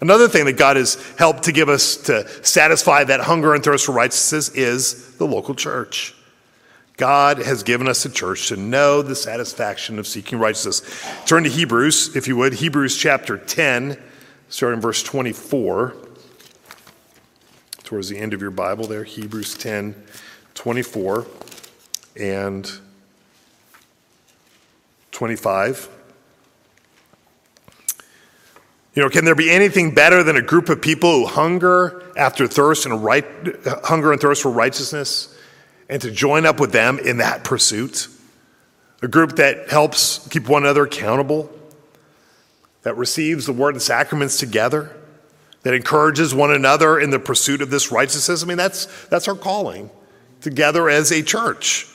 [0.00, 3.86] Another thing that God has helped to give us to satisfy that hunger and thirst
[3.86, 6.14] for righteousness is the local church.
[6.96, 10.82] God has given us a church to know the satisfaction of seeking righteousness.
[11.26, 14.00] Turn to Hebrews, if you would, Hebrews chapter 10,
[14.48, 15.96] starting verse 24.
[17.82, 19.94] Towards the end of your Bible there, Hebrews 10,
[20.54, 21.26] 24
[22.16, 22.70] and
[25.10, 25.88] 25.
[28.94, 32.46] You know, can there be anything better than a group of people who hunger after
[32.46, 33.24] thirst and right,
[33.82, 35.33] hunger and thirst for righteousness,
[35.88, 38.08] and to join up with them in that pursuit?
[39.02, 41.50] A group that helps keep one another accountable,
[42.82, 44.94] that receives the word and sacraments together,
[45.62, 48.42] that encourages one another in the pursuit of this righteousness.
[48.42, 49.90] I mean, that's that's our calling
[50.40, 51.88] together as a church.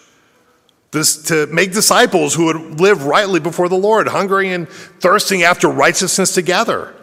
[0.92, 5.68] This, to make disciples who would live rightly before the Lord, hungering and thirsting after
[5.68, 6.96] righteousness together.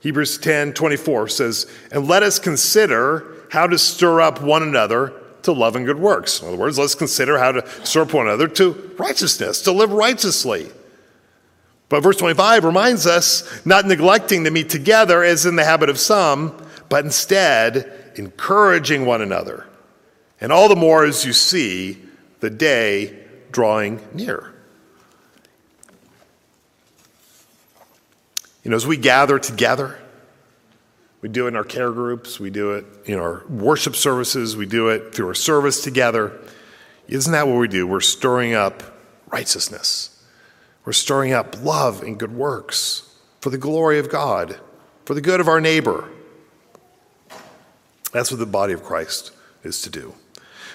[0.00, 5.12] Hebrews 10 24 says, And let us consider how to stir up one another
[5.44, 6.40] to love and good works.
[6.40, 10.70] In other words, let's consider how to up one another to righteousness, to live righteously.
[11.88, 15.98] But verse 25 reminds us not neglecting to meet together as in the habit of
[15.98, 16.56] some,
[16.88, 19.66] but instead encouraging one another.
[20.40, 21.98] And all the more as you see
[22.40, 23.18] the day
[23.50, 24.52] drawing near.
[28.64, 29.98] You know, as we gather together,
[31.22, 34.66] we do it in our care groups, we do it in our worship services, we
[34.66, 36.38] do it through our service together.
[37.08, 37.86] Isn't that what we do?
[37.86, 38.82] We're stirring up
[39.28, 40.22] righteousness.
[40.84, 43.08] We're stirring up love and good works
[43.40, 44.58] for the glory of God,
[45.04, 46.08] for the good of our neighbor.
[48.12, 49.30] That's what the body of Christ
[49.62, 50.14] is to do.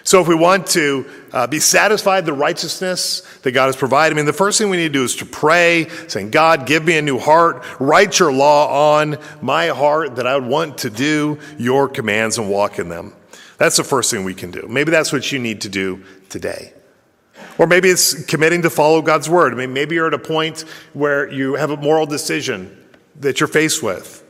[0.07, 4.15] So, if we want to uh, be satisfied the righteousness that God has provided, I
[4.15, 6.97] mean, the first thing we need to do is to pray, saying, God, give me
[6.97, 7.61] a new heart.
[7.77, 12.49] Write your law on my heart that I would want to do your commands and
[12.49, 13.13] walk in them.
[13.57, 14.65] That's the first thing we can do.
[14.69, 16.71] Maybe that's what you need to do today.
[17.57, 19.51] Or maybe it's committing to follow God's word.
[19.51, 20.61] I mean, maybe you're at a point
[20.93, 22.81] where you have a moral decision
[23.19, 24.23] that you're faced with,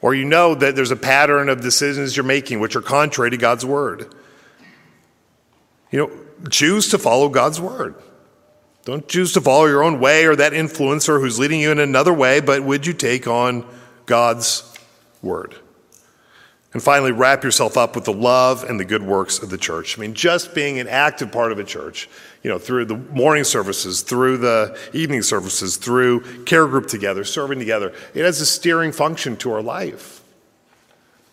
[0.00, 3.36] or you know that there's a pattern of decisions you're making which are contrary to
[3.36, 4.12] God's word.
[5.92, 7.94] You know, choose to follow God's word.
[8.84, 12.12] Don't choose to follow your own way or that influencer who's leading you in another
[12.12, 13.64] way, but would you take on
[14.06, 14.76] God's
[15.22, 15.54] word?
[16.72, 19.96] And finally, wrap yourself up with the love and the good works of the church.
[19.96, 22.08] I mean, just being an active part of a church,
[22.42, 27.58] you know, through the morning services, through the evening services, through care group together, serving
[27.58, 30.22] together, it has a steering function to our life.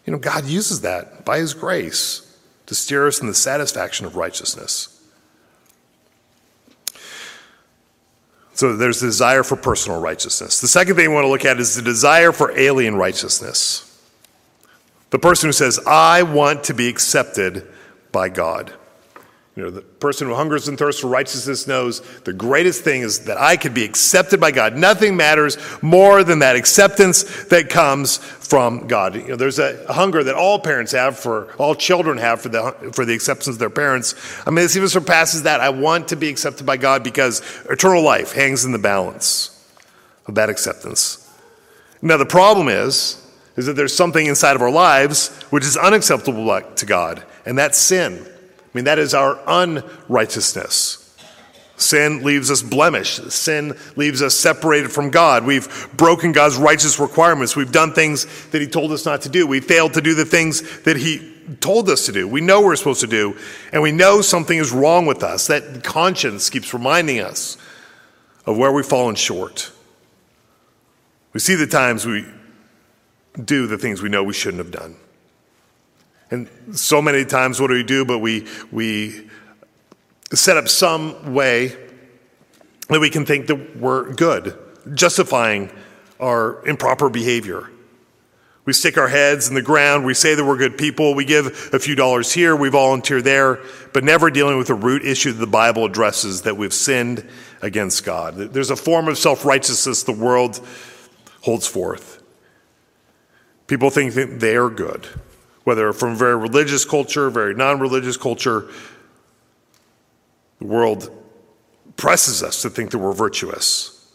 [0.06, 2.29] You know, God uses that by His grace
[2.70, 4.96] to steer us in the satisfaction of righteousness.
[8.54, 10.62] So there's the desire for personal righteousness.
[10.62, 14.00] The second thing we want to look at is the desire for alien righteousness.
[15.10, 17.66] The person who says, I want to be accepted
[18.12, 18.72] by God.
[19.60, 23.26] You know, the person who hungers and thirsts for righteousness knows the greatest thing is
[23.26, 24.78] that I could be accepted by God.
[24.78, 29.16] Nothing matters more than that acceptance that comes from God.
[29.16, 32.92] You know, there's a hunger that all parents have for, all children have for the,
[32.94, 34.16] for the acceptance of their parents.
[34.48, 35.60] I mean, this even surpasses that.
[35.60, 39.62] I want to be accepted by God because eternal life hangs in the balance
[40.26, 41.30] of that acceptance.
[42.02, 43.22] Now, the problem is,
[43.58, 47.78] is that there's something inside of our lives which is unacceptable to God, and that's
[47.78, 48.26] sin.
[48.74, 51.06] I mean, that is our unrighteousness.
[51.80, 53.32] Sin leaves us blemished.
[53.32, 55.46] Sin leaves us separated from God.
[55.46, 57.56] We've broken God's righteous requirements.
[57.56, 59.48] We've done things that He told us not to do.
[59.48, 62.28] We failed to do the things that He told us to do.
[62.28, 63.38] We know we're supposed to do,
[63.72, 65.48] and we know something is wrong with us.
[65.48, 67.58] That conscience keeps reminding us
[68.46, 69.72] of where we've fallen short.
[71.32, 72.26] We see the times we
[73.44, 74.98] do the things we know we shouldn't have done.
[76.32, 78.06] And so many times, what do we do?
[78.06, 79.30] But we, we
[80.34, 81.76] set up some way
[82.90, 84.58] that we can think that we're good,
[84.94, 85.72] justifying
[86.20, 87.70] our improper behavior.
[88.66, 90.06] We stick our heads in the ground.
[90.06, 91.16] We say that we're good people.
[91.16, 92.56] We give a few dollars here.
[92.56, 93.60] We volunteer there,
[93.94, 97.28] but never dealing with the root issue that the Bible addresses that we've sinned
[97.64, 98.36] against God.
[98.36, 100.60] There's a form of self righteousness the world
[101.42, 102.22] holds forth.
[103.66, 105.08] People think that they are good
[105.70, 108.72] whether from very religious culture, very non religious culture.
[110.58, 111.16] The world
[111.96, 114.12] presses us to think that we're virtuous,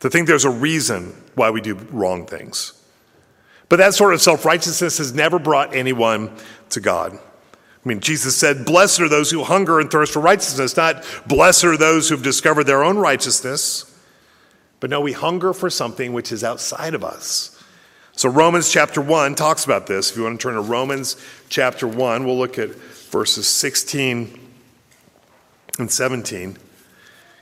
[0.00, 2.72] to think there's a reason why we do wrong things.
[3.68, 6.32] But that sort of self righteousness has never brought anyone
[6.70, 7.12] to God.
[7.12, 11.62] I mean, Jesus said, Blessed are those who hunger and thirst for righteousness, not blessed
[11.66, 13.96] are those who've discovered their own righteousness.
[14.80, 17.55] But no, we hunger for something which is outside of us.
[18.16, 20.10] So, Romans chapter 1 talks about this.
[20.10, 24.40] If you want to turn to Romans chapter 1, we'll look at verses 16
[25.78, 26.56] and 17.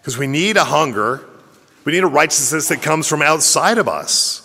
[0.00, 1.24] Because we need a hunger,
[1.84, 4.40] we need a righteousness that comes from outside of us.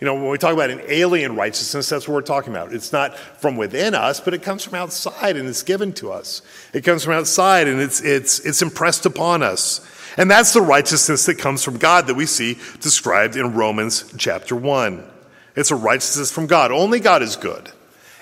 [0.00, 2.72] You know, when we talk about an alien righteousness, that's what we're talking about.
[2.72, 6.40] It's not from within us, but it comes from outside and it's given to us.
[6.72, 9.86] It comes from outside and it's, it's, it's impressed upon us.
[10.16, 14.56] And that's the righteousness that comes from God that we see described in Romans chapter
[14.56, 15.12] 1.
[15.56, 16.70] It's a righteousness from God.
[16.70, 17.72] Only God is good.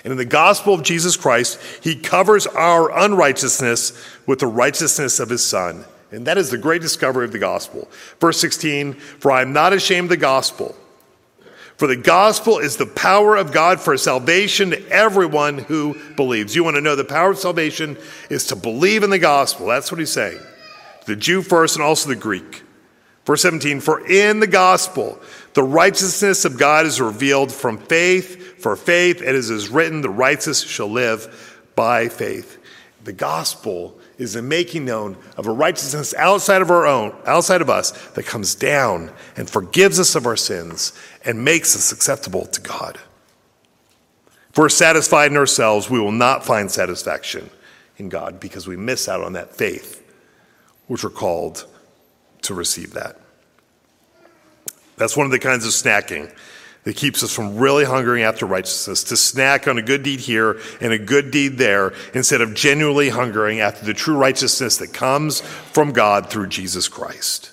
[0.04, 3.92] And in the gospel of Jesus Christ, he covers our unrighteousness
[4.26, 5.84] with the righteousness of his son.
[6.10, 7.88] And that is the great discovery of the gospel.
[8.20, 10.76] Verse 16, for I am not ashamed of the gospel.
[11.76, 16.54] For the gospel is the power of God for salvation to everyone who believes.
[16.54, 17.98] You want to know the power of salvation
[18.30, 19.66] is to believe in the gospel.
[19.66, 20.38] That's what he's saying.
[21.06, 22.62] The Jew first and also the Greek.
[23.24, 25.18] Verse 17, for in the gospel,
[25.54, 29.22] the righteousness of God is revealed from faith for faith.
[29.22, 32.58] It is written, the righteous shall live by faith.
[33.04, 37.68] The gospel is the making known of a righteousness outside of our own, outside of
[37.68, 40.92] us, that comes down and forgives us of our sins
[41.24, 42.98] and makes us acceptable to God.
[44.50, 47.50] If we're satisfied in ourselves, we will not find satisfaction
[47.98, 50.02] in God because we miss out on that faith,
[50.86, 51.66] which we're called
[52.42, 53.20] to receive that.
[54.96, 56.32] That's one of the kinds of snacking
[56.84, 60.60] that keeps us from really hungering after righteousness, to snack on a good deed here
[60.82, 65.40] and a good deed there, instead of genuinely hungering after the true righteousness that comes
[65.40, 67.52] from God through Jesus Christ.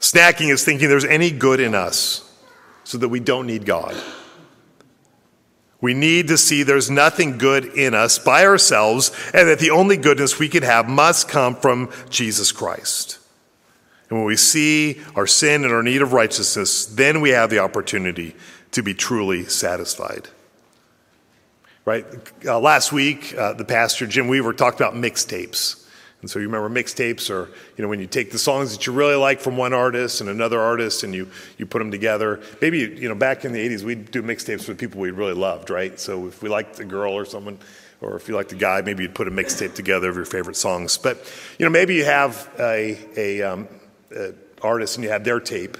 [0.00, 2.24] Snacking is thinking there's any good in us
[2.84, 4.00] so that we don't need God.
[5.80, 9.96] We need to see there's nothing good in us by ourselves, and that the only
[9.96, 13.18] goodness we could have must come from Jesus Christ.
[14.10, 17.58] And when we see our sin and our need of righteousness, then we have the
[17.58, 18.34] opportunity
[18.72, 20.28] to be truly satisfied.
[21.84, 22.06] Right?
[22.44, 25.86] Uh, last week, uh, the pastor, Jim Weaver, talked about mixtapes.
[26.20, 28.92] And so you remember mixtapes are, you know, when you take the songs that you
[28.92, 32.40] really like from one artist and another artist and you, you put them together.
[32.60, 35.70] Maybe, you know, back in the 80s, we'd do mixtapes with people we really loved,
[35.70, 35.98] right?
[35.98, 37.58] So if we liked a girl or someone,
[38.00, 40.56] or if you liked a guy, maybe you'd put a mixtape together of your favorite
[40.56, 40.98] songs.
[40.98, 41.18] But,
[41.58, 43.68] you know, maybe you have a, a, um,
[44.14, 45.76] a artist and you have their tape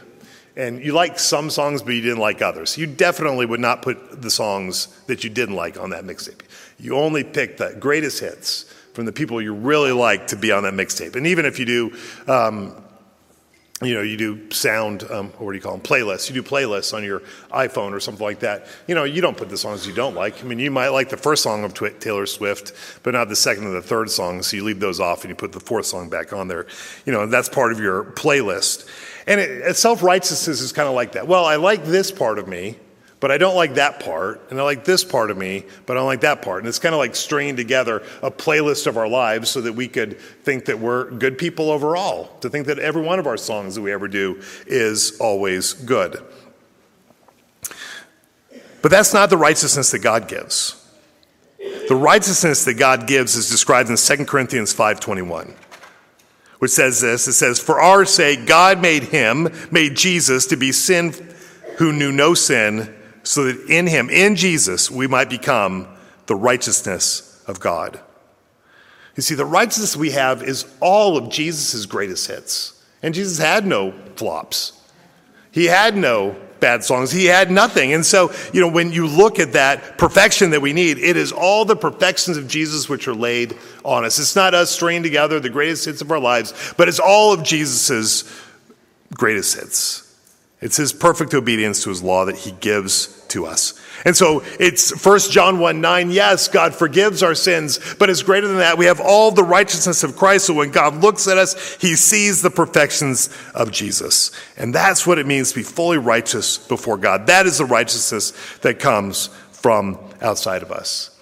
[0.58, 2.76] and you like some songs, but you didn't like others.
[2.76, 6.40] You definitely would not put the songs that you didn't like on that mixtape.
[6.80, 10.64] You only pick the greatest hits from the people you really like to be on
[10.64, 11.14] that mixtape.
[11.14, 12.74] And even if you do, um,
[13.80, 16.28] you know, you do sound, um, what do you call them, playlists.
[16.28, 17.20] You do playlists on your
[17.52, 18.66] iPhone or something like that.
[18.88, 20.42] You know, you don't put the songs you don't like.
[20.42, 22.72] I mean, you might like the first song of Taylor Swift,
[23.04, 24.42] but not the second or the third song.
[24.42, 26.66] So you leave those off and you put the fourth song back on there.
[27.06, 28.88] You know, that's part of your playlist.
[29.28, 31.28] And it, self righteousness is kind of like that.
[31.28, 32.76] Well, I like this part of me,
[33.20, 36.00] but I don't like that part, and I like this part of me, but I
[36.00, 36.60] don't like that part.
[36.60, 39.88] And it's kind of like stringing together a playlist of our lives so that we
[39.88, 43.74] could think that we're good people overall, to think that every one of our songs
[43.74, 46.22] that we ever do is always good.
[48.82, 50.76] But that's not the righteousness that God gives.
[51.88, 55.56] The righteousness that God gives is described in 2 Corinthians 5:21,
[56.60, 60.70] which says this, it says, "For our sake God made him, made Jesus to be
[60.70, 61.12] sin
[61.78, 62.94] who knew no sin,
[63.28, 65.86] so that in him, in Jesus, we might become
[66.24, 68.00] the righteousness of God.
[69.16, 72.82] You see, the righteousness we have is all of Jesus' greatest hits.
[73.02, 74.80] And Jesus had no flops.
[75.50, 77.12] He had no bad songs.
[77.12, 77.92] He had nothing.
[77.92, 81.30] And so, you know, when you look at that perfection that we need, it is
[81.30, 84.18] all the perfections of Jesus which are laid on us.
[84.18, 87.42] It's not us stringing together the greatest hits of our lives, but it's all of
[87.42, 88.24] Jesus'
[89.12, 90.07] greatest hits.
[90.60, 93.80] It's his perfect obedience to his law that he gives to us.
[94.04, 96.10] And so it's 1 John 1 9.
[96.10, 98.76] Yes, God forgives our sins, but it's greater than that.
[98.76, 100.46] We have all the righteousness of Christ.
[100.46, 104.32] So when God looks at us, he sees the perfections of Jesus.
[104.56, 107.28] And that's what it means to be fully righteous before God.
[107.28, 108.32] That is the righteousness
[108.62, 111.16] that comes from outside of us.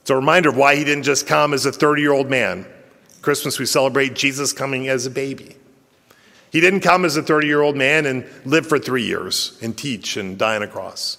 [0.00, 2.66] It's a reminder of why he didn't just come as a 30 year old man.
[3.20, 5.56] Christmas, we celebrate Jesus coming as a baby.
[6.52, 9.76] He didn't come as a 30 year old man and live for three years and
[9.76, 11.16] teach and die on a cross.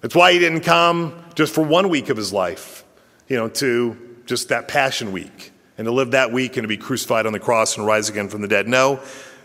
[0.00, 2.84] That's why he didn't come just for one week of his life,
[3.28, 6.76] you know, to just that passion week and to live that week and to be
[6.76, 8.66] crucified on the cross and rise again from the dead.
[8.66, 9.00] No,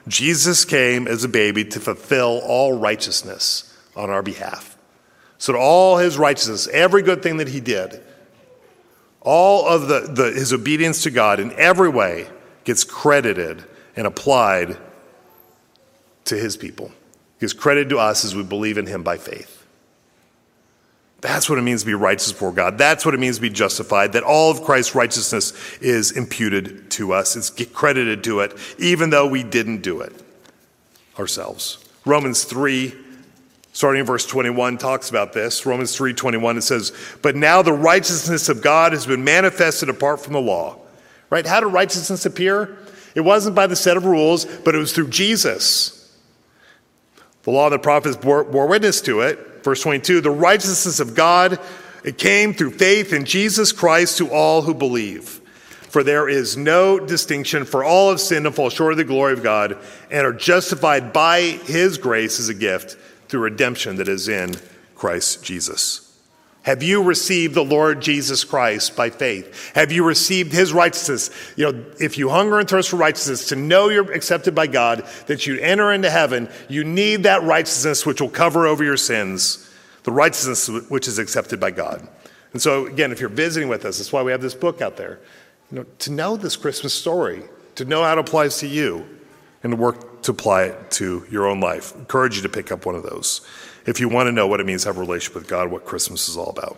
[0.07, 4.77] Jesus came as a baby to fulfill all righteousness on our behalf.
[5.37, 8.01] So, all his righteousness, every good thing that he did,
[9.21, 12.27] all of the, the, his obedience to God in every way
[12.63, 13.63] gets credited
[13.95, 14.77] and applied
[16.27, 16.91] to his people.
[17.39, 19.57] Gives credit to us as we believe in him by faith.
[21.21, 22.77] That's what it means to be righteous before God.
[22.77, 27.13] That's what it means to be justified, that all of Christ's righteousness is imputed to
[27.13, 27.35] us.
[27.35, 30.13] It's credited to it, even though we didn't do it
[31.17, 31.83] ourselves.
[32.05, 32.93] Romans 3,
[33.73, 35.65] starting in verse 21, talks about this.
[35.65, 36.91] Romans 3 21, it says,
[37.23, 40.77] But now the righteousness of God has been manifested apart from the law.
[41.29, 41.45] Right?
[41.45, 42.77] How did righteousness appear?
[43.15, 45.96] It wasn't by the set of rules, but it was through Jesus.
[47.47, 49.63] The law and the prophets bore, bore witness to it.
[49.63, 51.61] Verse 22 The righteousness of God,
[52.03, 55.39] it came through faith in Jesus Christ to all who believe.
[55.87, 59.31] For there is no distinction, for all have sinned and fall short of the glory
[59.31, 59.77] of God,
[60.11, 62.97] and are justified by his grace as a gift
[63.29, 64.53] through redemption that is in
[64.95, 66.06] Christ Jesus.
[66.67, 69.71] Have you received the Lord Jesus Christ by faith?
[69.73, 71.29] Have you received his righteousness?
[71.55, 75.07] You know, if you hunger and thirst for righteousness, to know you're accepted by God,
[75.27, 79.73] that you enter into heaven, you need that righteousness which will cover over your sins,
[80.03, 82.05] the righteousness which is accepted by God.
[82.51, 84.97] And so, again, if you're visiting with us, that's why we have this book out
[84.97, 85.21] there.
[85.71, 87.43] You know, to know this Christmas story,
[87.75, 89.07] to know how it applies to you,
[89.63, 91.93] and to work to apply it to your own life.
[91.95, 93.39] I encourage you to pick up one of those
[93.87, 95.85] if you want to know what it means to have a relationship with God, what
[95.85, 96.77] Christmas is all about.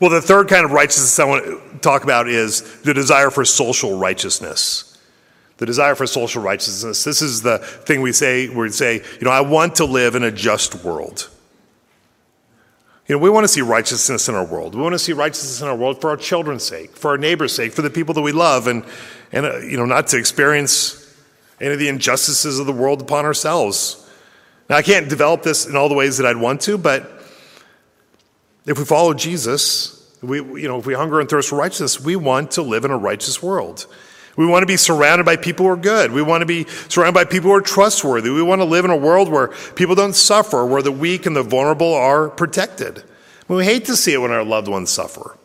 [0.00, 3.44] Well, the third kind of righteousness I want to talk about is the desire for
[3.44, 4.98] social righteousness.
[5.58, 7.04] The desire for social righteousness.
[7.04, 10.22] This is the thing we say, we say, you know, I want to live in
[10.22, 11.28] a just world.
[13.06, 14.74] You know, we want to see righteousness in our world.
[14.74, 17.54] We want to see righteousness in our world for our children's sake, for our neighbor's
[17.54, 18.84] sake, for the people that we love, and,
[19.32, 21.14] and uh, you know, not to experience
[21.60, 23.99] any of the injustices of the world upon ourselves.
[24.70, 27.02] Now, I can't develop this in all the ways that I'd want to, but
[28.66, 32.14] if we follow Jesus, we, you know, if we hunger and thirst for righteousness, we
[32.14, 33.88] want to live in a righteous world.
[34.36, 36.12] We want to be surrounded by people who are good.
[36.12, 38.30] We want to be surrounded by people who are trustworthy.
[38.30, 41.34] We want to live in a world where people don't suffer, where the weak and
[41.34, 43.02] the vulnerable are protected.
[43.48, 45.36] We hate to see it when our loved ones suffer.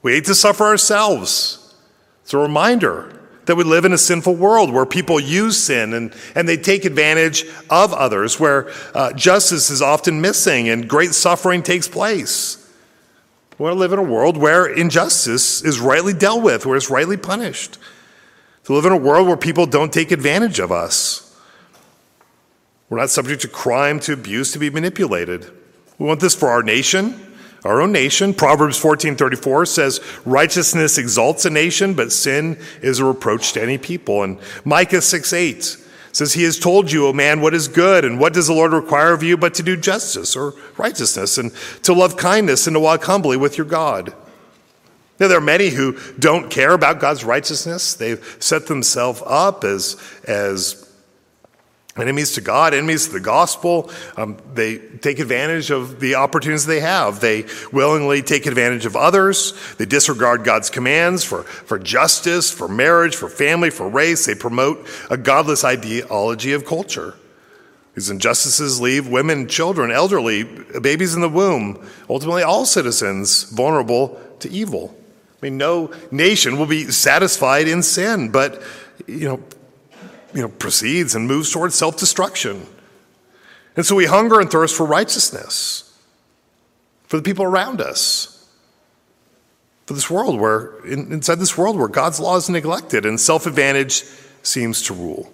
[0.00, 1.74] We hate to suffer ourselves.
[2.22, 3.14] It's a reminder
[3.48, 6.84] that we live in a sinful world where people use sin and, and they take
[6.84, 12.70] advantage of others, where uh, justice is often missing and great suffering takes place.
[13.58, 16.90] We want to live in a world where injustice is rightly dealt with, where it's
[16.90, 17.78] rightly punished.
[18.64, 21.24] To live in a world where people don't take advantage of us.
[22.90, 25.50] We're not subject to crime, to abuse, to be manipulated.
[25.98, 27.27] We want this for our nation
[27.64, 28.34] our own nation.
[28.34, 34.22] Proverbs 14:34 says, "Righteousness exalts a nation, but sin is a reproach to any people."
[34.22, 35.76] And Micah 6:8
[36.12, 38.72] says, "He has told you, O man, what is good, and what does the Lord
[38.72, 41.52] require of you but to do justice or righteousness, and
[41.82, 44.12] to love kindness and to walk humbly with your God."
[45.20, 47.94] Now, there are many who don't care about God's righteousness.
[47.94, 50.76] They've set themselves up as, as
[52.00, 53.90] enemies to God, enemies to the gospel.
[54.16, 57.20] Um, they take advantage of the opportunities they have.
[57.20, 59.52] They willingly take advantage of others.
[59.76, 64.26] They disregard God's commands for, for justice, for marriage, for family, for race.
[64.26, 67.14] They promote a godless ideology of culture.
[67.94, 74.48] These injustices leave women, children, elderly, babies in the womb, ultimately all citizens vulnerable to
[74.50, 74.94] evil.
[75.42, 78.62] I mean, no nation will be satisfied in sin, but,
[79.06, 79.42] you know,
[80.34, 82.66] you know, proceeds and moves towards self destruction.
[83.76, 85.84] And so we hunger and thirst for righteousness
[87.06, 88.34] for the people around us.
[89.86, 94.04] For this world where, inside this world where God's law is neglected and self advantage
[94.42, 95.32] seems to rule.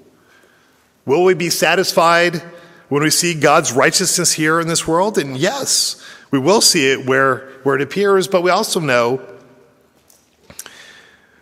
[1.04, 2.36] Will we be satisfied
[2.88, 5.18] when we see God's righteousness here in this world?
[5.18, 9.20] And yes, we will see it where, where it appears, but we also know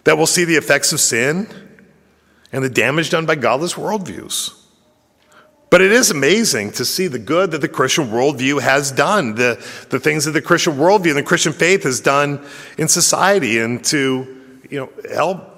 [0.05, 1.47] that we'll see the effects of sin
[2.53, 4.59] and the damage done by godless worldviews.
[5.71, 9.55] But it is amazing to see the good that the Christian worldview has done, the,
[9.89, 12.45] the things that the Christian worldview and the Christian faith has done
[12.77, 15.49] in society and to you know, help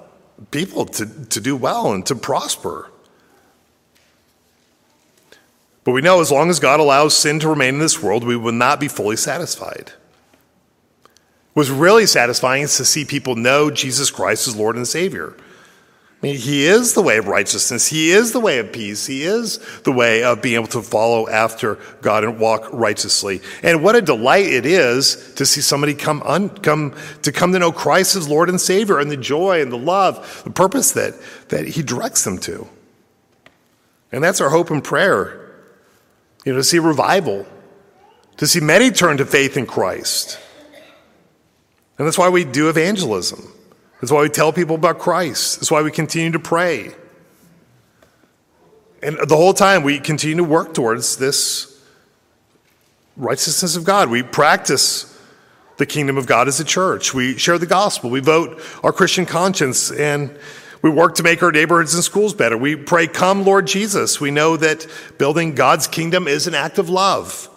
[0.51, 2.89] people to, to do well and to prosper.
[5.83, 8.37] But we know as long as God allows sin to remain in this world, we
[8.37, 9.91] will not be fully satisfied.
[11.53, 15.35] What's really satisfying is to see people know Jesus Christ as Lord and Savior.
[16.25, 17.87] He is the way of righteousness.
[17.87, 19.05] He is the way of peace.
[19.05, 23.41] He is the way of being able to follow after God and walk righteously.
[23.61, 27.59] And what a delight it is to see somebody come, un, come to come to
[27.59, 31.13] know Christ as Lord and Savior and the joy and the love, the purpose that,
[31.49, 32.67] that He directs them to.
[34.11, 35.41] And that's our hope and prayer.
[36.45, 37.45] You know, to see revival,
[38.37, 40.39] to see many turn to faith in Christ.
[41.97, 43.51] And that's why we do evangelism.
[44.05, 45.55] That's why we tell people about Christ.
[45.55, 46.91] That's why we continue to pray.
[49.01, 51.75] And the whole time we continue to work towards this
[53.17, 54.11] righteousness of God.
[54.11, 55.19] We practice
[55.77, 57.15] the kingdom of God as a church.
[57.15, 58.11] We share the gospel.
[58.11, 60.37] We vote our Christian conscience and
[60.83, 62.59] we work to make our neighborhoods and schools better.
[62.59, 64.21] We pray, Come, Lord Jesus.
[64.21, 64.85] We know that
[65.17, 67.49] building God's kingdom is an act of love,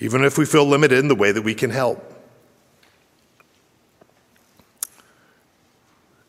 [0.00, 2.17] even if we feel limited in the way that we can help.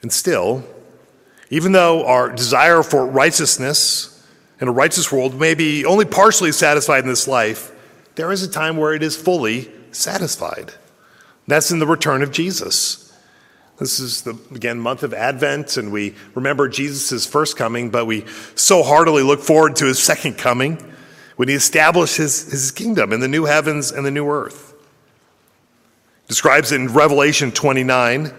[0.02, 0.64] And still,
[1.50, 4.16] even though our desire for righteousness
[4.62, 7.72] in a righteous world may be only partially satisfied in this life,
[8.16, 10.74] there is a time where it is fully satisfied.
[11.48, 13.06] That's in the return of Jesus.
[13.80, 18.26] This is the, again, month of Advent, and we remember Jesus' first coming, but we
[18.56, 20.78] so heartily look forward to his second coming
[21.38, 24.74] when he establishes his kingdom in the new heavens and the new earth.
[26.28, 28.34] Describes it in Revelation 29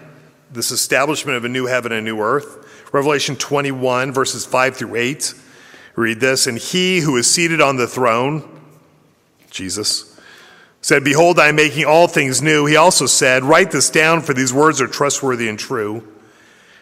[0.51, 2.89] this establishment of a new heaven and a new earth.
[2.93, 5.33] Revelation 21, verses 5 through 8.
[5.95, 6.47] Read this.
[6.47, 8.61] And he who is seated on the throne,
[9.49, 10.19] Jesus,
[10.81, 12.65] said, Behold, I am making all things new.
[12.65, 16.07] He also said, Write this down, for these words are trustworthy and true.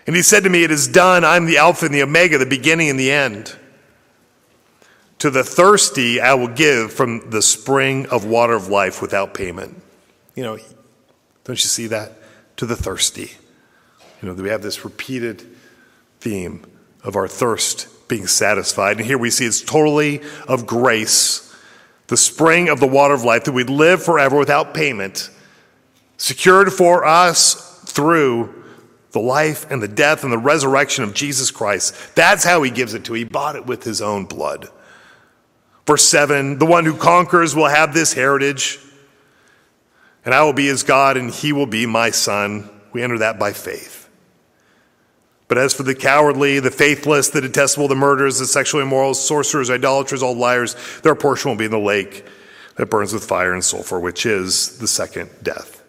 [0.07, 1.23] And he said to me, It is done.
[1.23, 3.55] I'm the Alpha and the Omega, the beginning and the end.
[5.19, 9.81] To the thirsty, I will give from the spring of water of life without payment.
[10.33, 10.57] You know,
[11.43, 12.13] don't you see that?
[12.57, 13.31] To the thirsty.
[14.21, 15.45] You know, we have this repeated
[16.19, 16.65] theme
[17.03, 18.97] of our thirst being satisfied.
[18.97, 21.55] And here we see it's totally of grace,
[22.07, 25.29] the spring of the water of life that we live forever without payment,
[26.17, 28.53] secured for us through
[29.11, 31.95] the life and the death and the resurrection of Jesus Christ.
[32.15, 33.13] That's how he gives it to.
[33.13, 34.69] He bought it with his own blood.
[35.87, 38.79] Verse 7 The one who conquers will have this heritage,
[40.25, 42.69] and I will be his God, and he will be my son.
[42.91, 43.98] We enter that by faith.
[45.49, 49.69] But as for the cowardly, the faithless, the detestable, the murderers, the sexually immoral, sorcerers,
[49.69, 52.23] idolaters, all liars, their portion will be in the lake
[52.75, 55.83] that burns with fire and sulfur, which is the second death.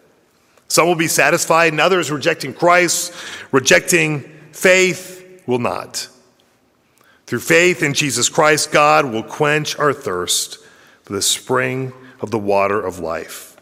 [0.67, 3.13] Some will be satisfied, and others, rejecting Christ,
[3.51, 6.07] rejecting faith, will not.
[7.27, 10.57] Through faith in Jesus Christ, God will quench our thirst
[11.03, 13.57] for the spring of the water of life.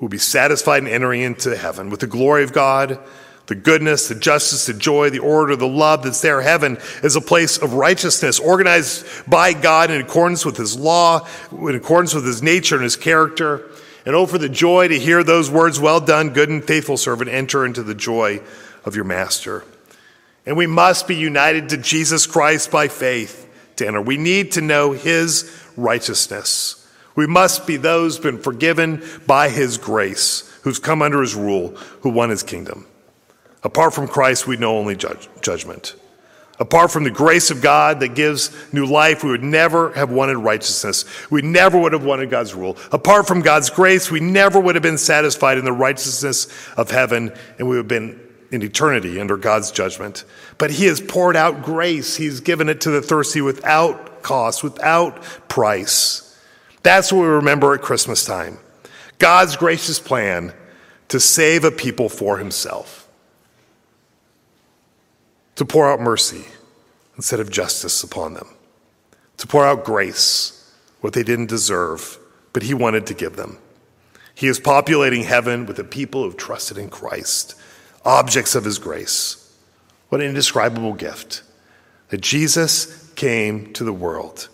[0.00, 2.98] We'll be satisfied in entering into heaven with the glory of God
[3.46, 6.40] the goodness, the justice, the joy, the order, the love that's there.
[6.40, 11.74] Heaven is a place of righteousness, organized by God in accordance with His law, in
[11.74, 13.70] accordance with His nature and His character.
[14.04, 17.30] And oh, for the joy to hear those words, well done, good and faithful servant,
[17.30, 18.40] enter into the joy
[18.84, 19.64] of your master.
[20.44, 24.00] And we must be united to Jesus Christ by faith to enter.
[24.00, 26.84] We need to know His righteousness.
[27.14, 31.70] We must be those been forgiven by His grace, who's come under His rule,
[32.00, 32.86] who won His kingdom.
[33.66, 35.96] Apart from Christ, we know only judge, judgment.
[36.60, 40.36] Apart from the grace of God that gives new life, we would never have wanted
[40.36, 41.04] righteousness.
[41.32, 42.76] We never would have wanted God's rule.
[42.92, 46.46] Apart from God's grace, we never would have been satisfied in the righteousness
[46.76, 48.20] of heaven, and we would have been
[48.52, 50.24] in eternity under God's judgment.
[50.58, 52.14] But He has poured out grace.
[52.14, 56.38] He's given it to the thirsty without cost, without price.
[56.84, 58.58] That's what we remember at Christmas time
[59.18, 60.54] God's gracious plan
[61.08, 63.05] to save a people for Himself
[65.56, 66.44] to pour out mercy
[67.16, 68.48] instead of justice upon them,
[69.38, 72.18] to pour out grace, what they didn't deserve,
[72.52, 73.58] but He wanted to give them.
[74.34, 77.54] He is populating heaven with a people who've trusted in Christ,
[78.04, 79.42] objects of His grace.
[80.10, 81.42] What an indescribable gift
[82.08, 84.48] that Jesus came to the world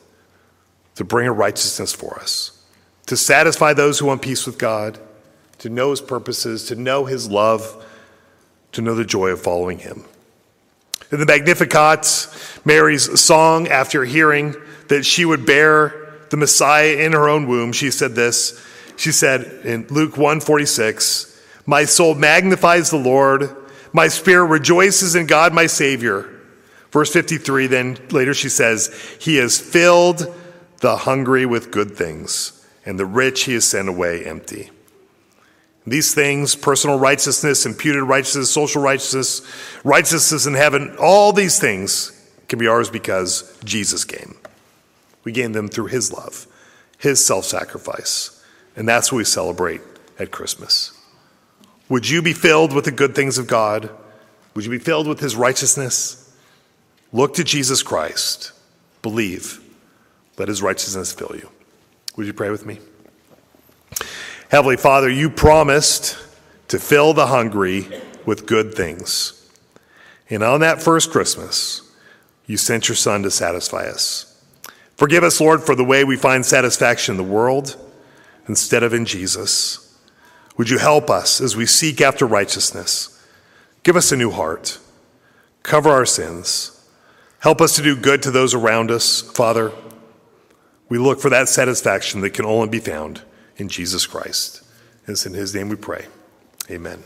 [0.94, 2.62] to bring a righteousness for us,
[3.06, 4.98] to satisfy those who want peace with God,
[5.58, 7.84] to know His purposes, to know His love,
[8.72, 10.04] to know the joy of following Him.
[11.12, 12.26] In the Magnificat,
[12.64, 14.56] Mary's song after hearing
[14.88, 18.58] that she would bear the Messiah in her own womb, she said this.
[18.96, 23.54] She said in Luke 146, My soul magnifies the Lord,
[23.92, 26.30] my spirit rejoices in God my Savior.
[26.90, 28.88] Verse 53, then later she says,
[29.20, 30.34] He has filled
[30.78, 34.70] the hungry with good things, and the rich he has sent away empty.
[35.86, 39.42] These things, personal righteousness, imputed righteousness, social righteousness,
[39.82, 42.12] righteousness in heaven, all these things
[42.48, 44.36] can be ours because Jesus came.
[45.24, 46.46] We gain them through his love,
[46.98, 48.44] his self sacrifice.
[48.76, 49.80] And that's what we celebrate
[50.18, 50.92] at Christmas.
[51.88, 53.90] Would you be filled with the good things of God?
[54.54, 56.32] Would you be filled with his righteousness?
[57.12, 58.52] Look to Jesus Christ.
[59.02, 59.60] Believe.
[60.38, 61.50] Let his righteousness fill you.
[62.16, 62.78] Would you pray with me?
[64.52, 66.18] Heavenly Father, you promised
[66.68, 67.88] to fill the hungry
[68.26, 69.50] with good things.
[70.28, 71.90] And on that first Christmas,
[72.44, 74.44] you sent your Son to satisfy us.
[74.94, 77.78] Forgive us, Lord, for the way we find satisfaction in the world
[78.46, 79.98] instead of in Jesus.
[80.58, 83.26] Would you help us as we seek after righteousness?
[83.84, 84.78] Give us a new heart.
[85.62, 86.86] Cover our sins.
[87.38, 89.72] Help us to do good to those around us, Father.
[90.90, 93.22] We look for that satisfaction that can only be found
[93.62, 94.60] in Jesus Christ.
[95.06, 96.06] And it's in his name we pray.
[96.70, 97.02] Amen.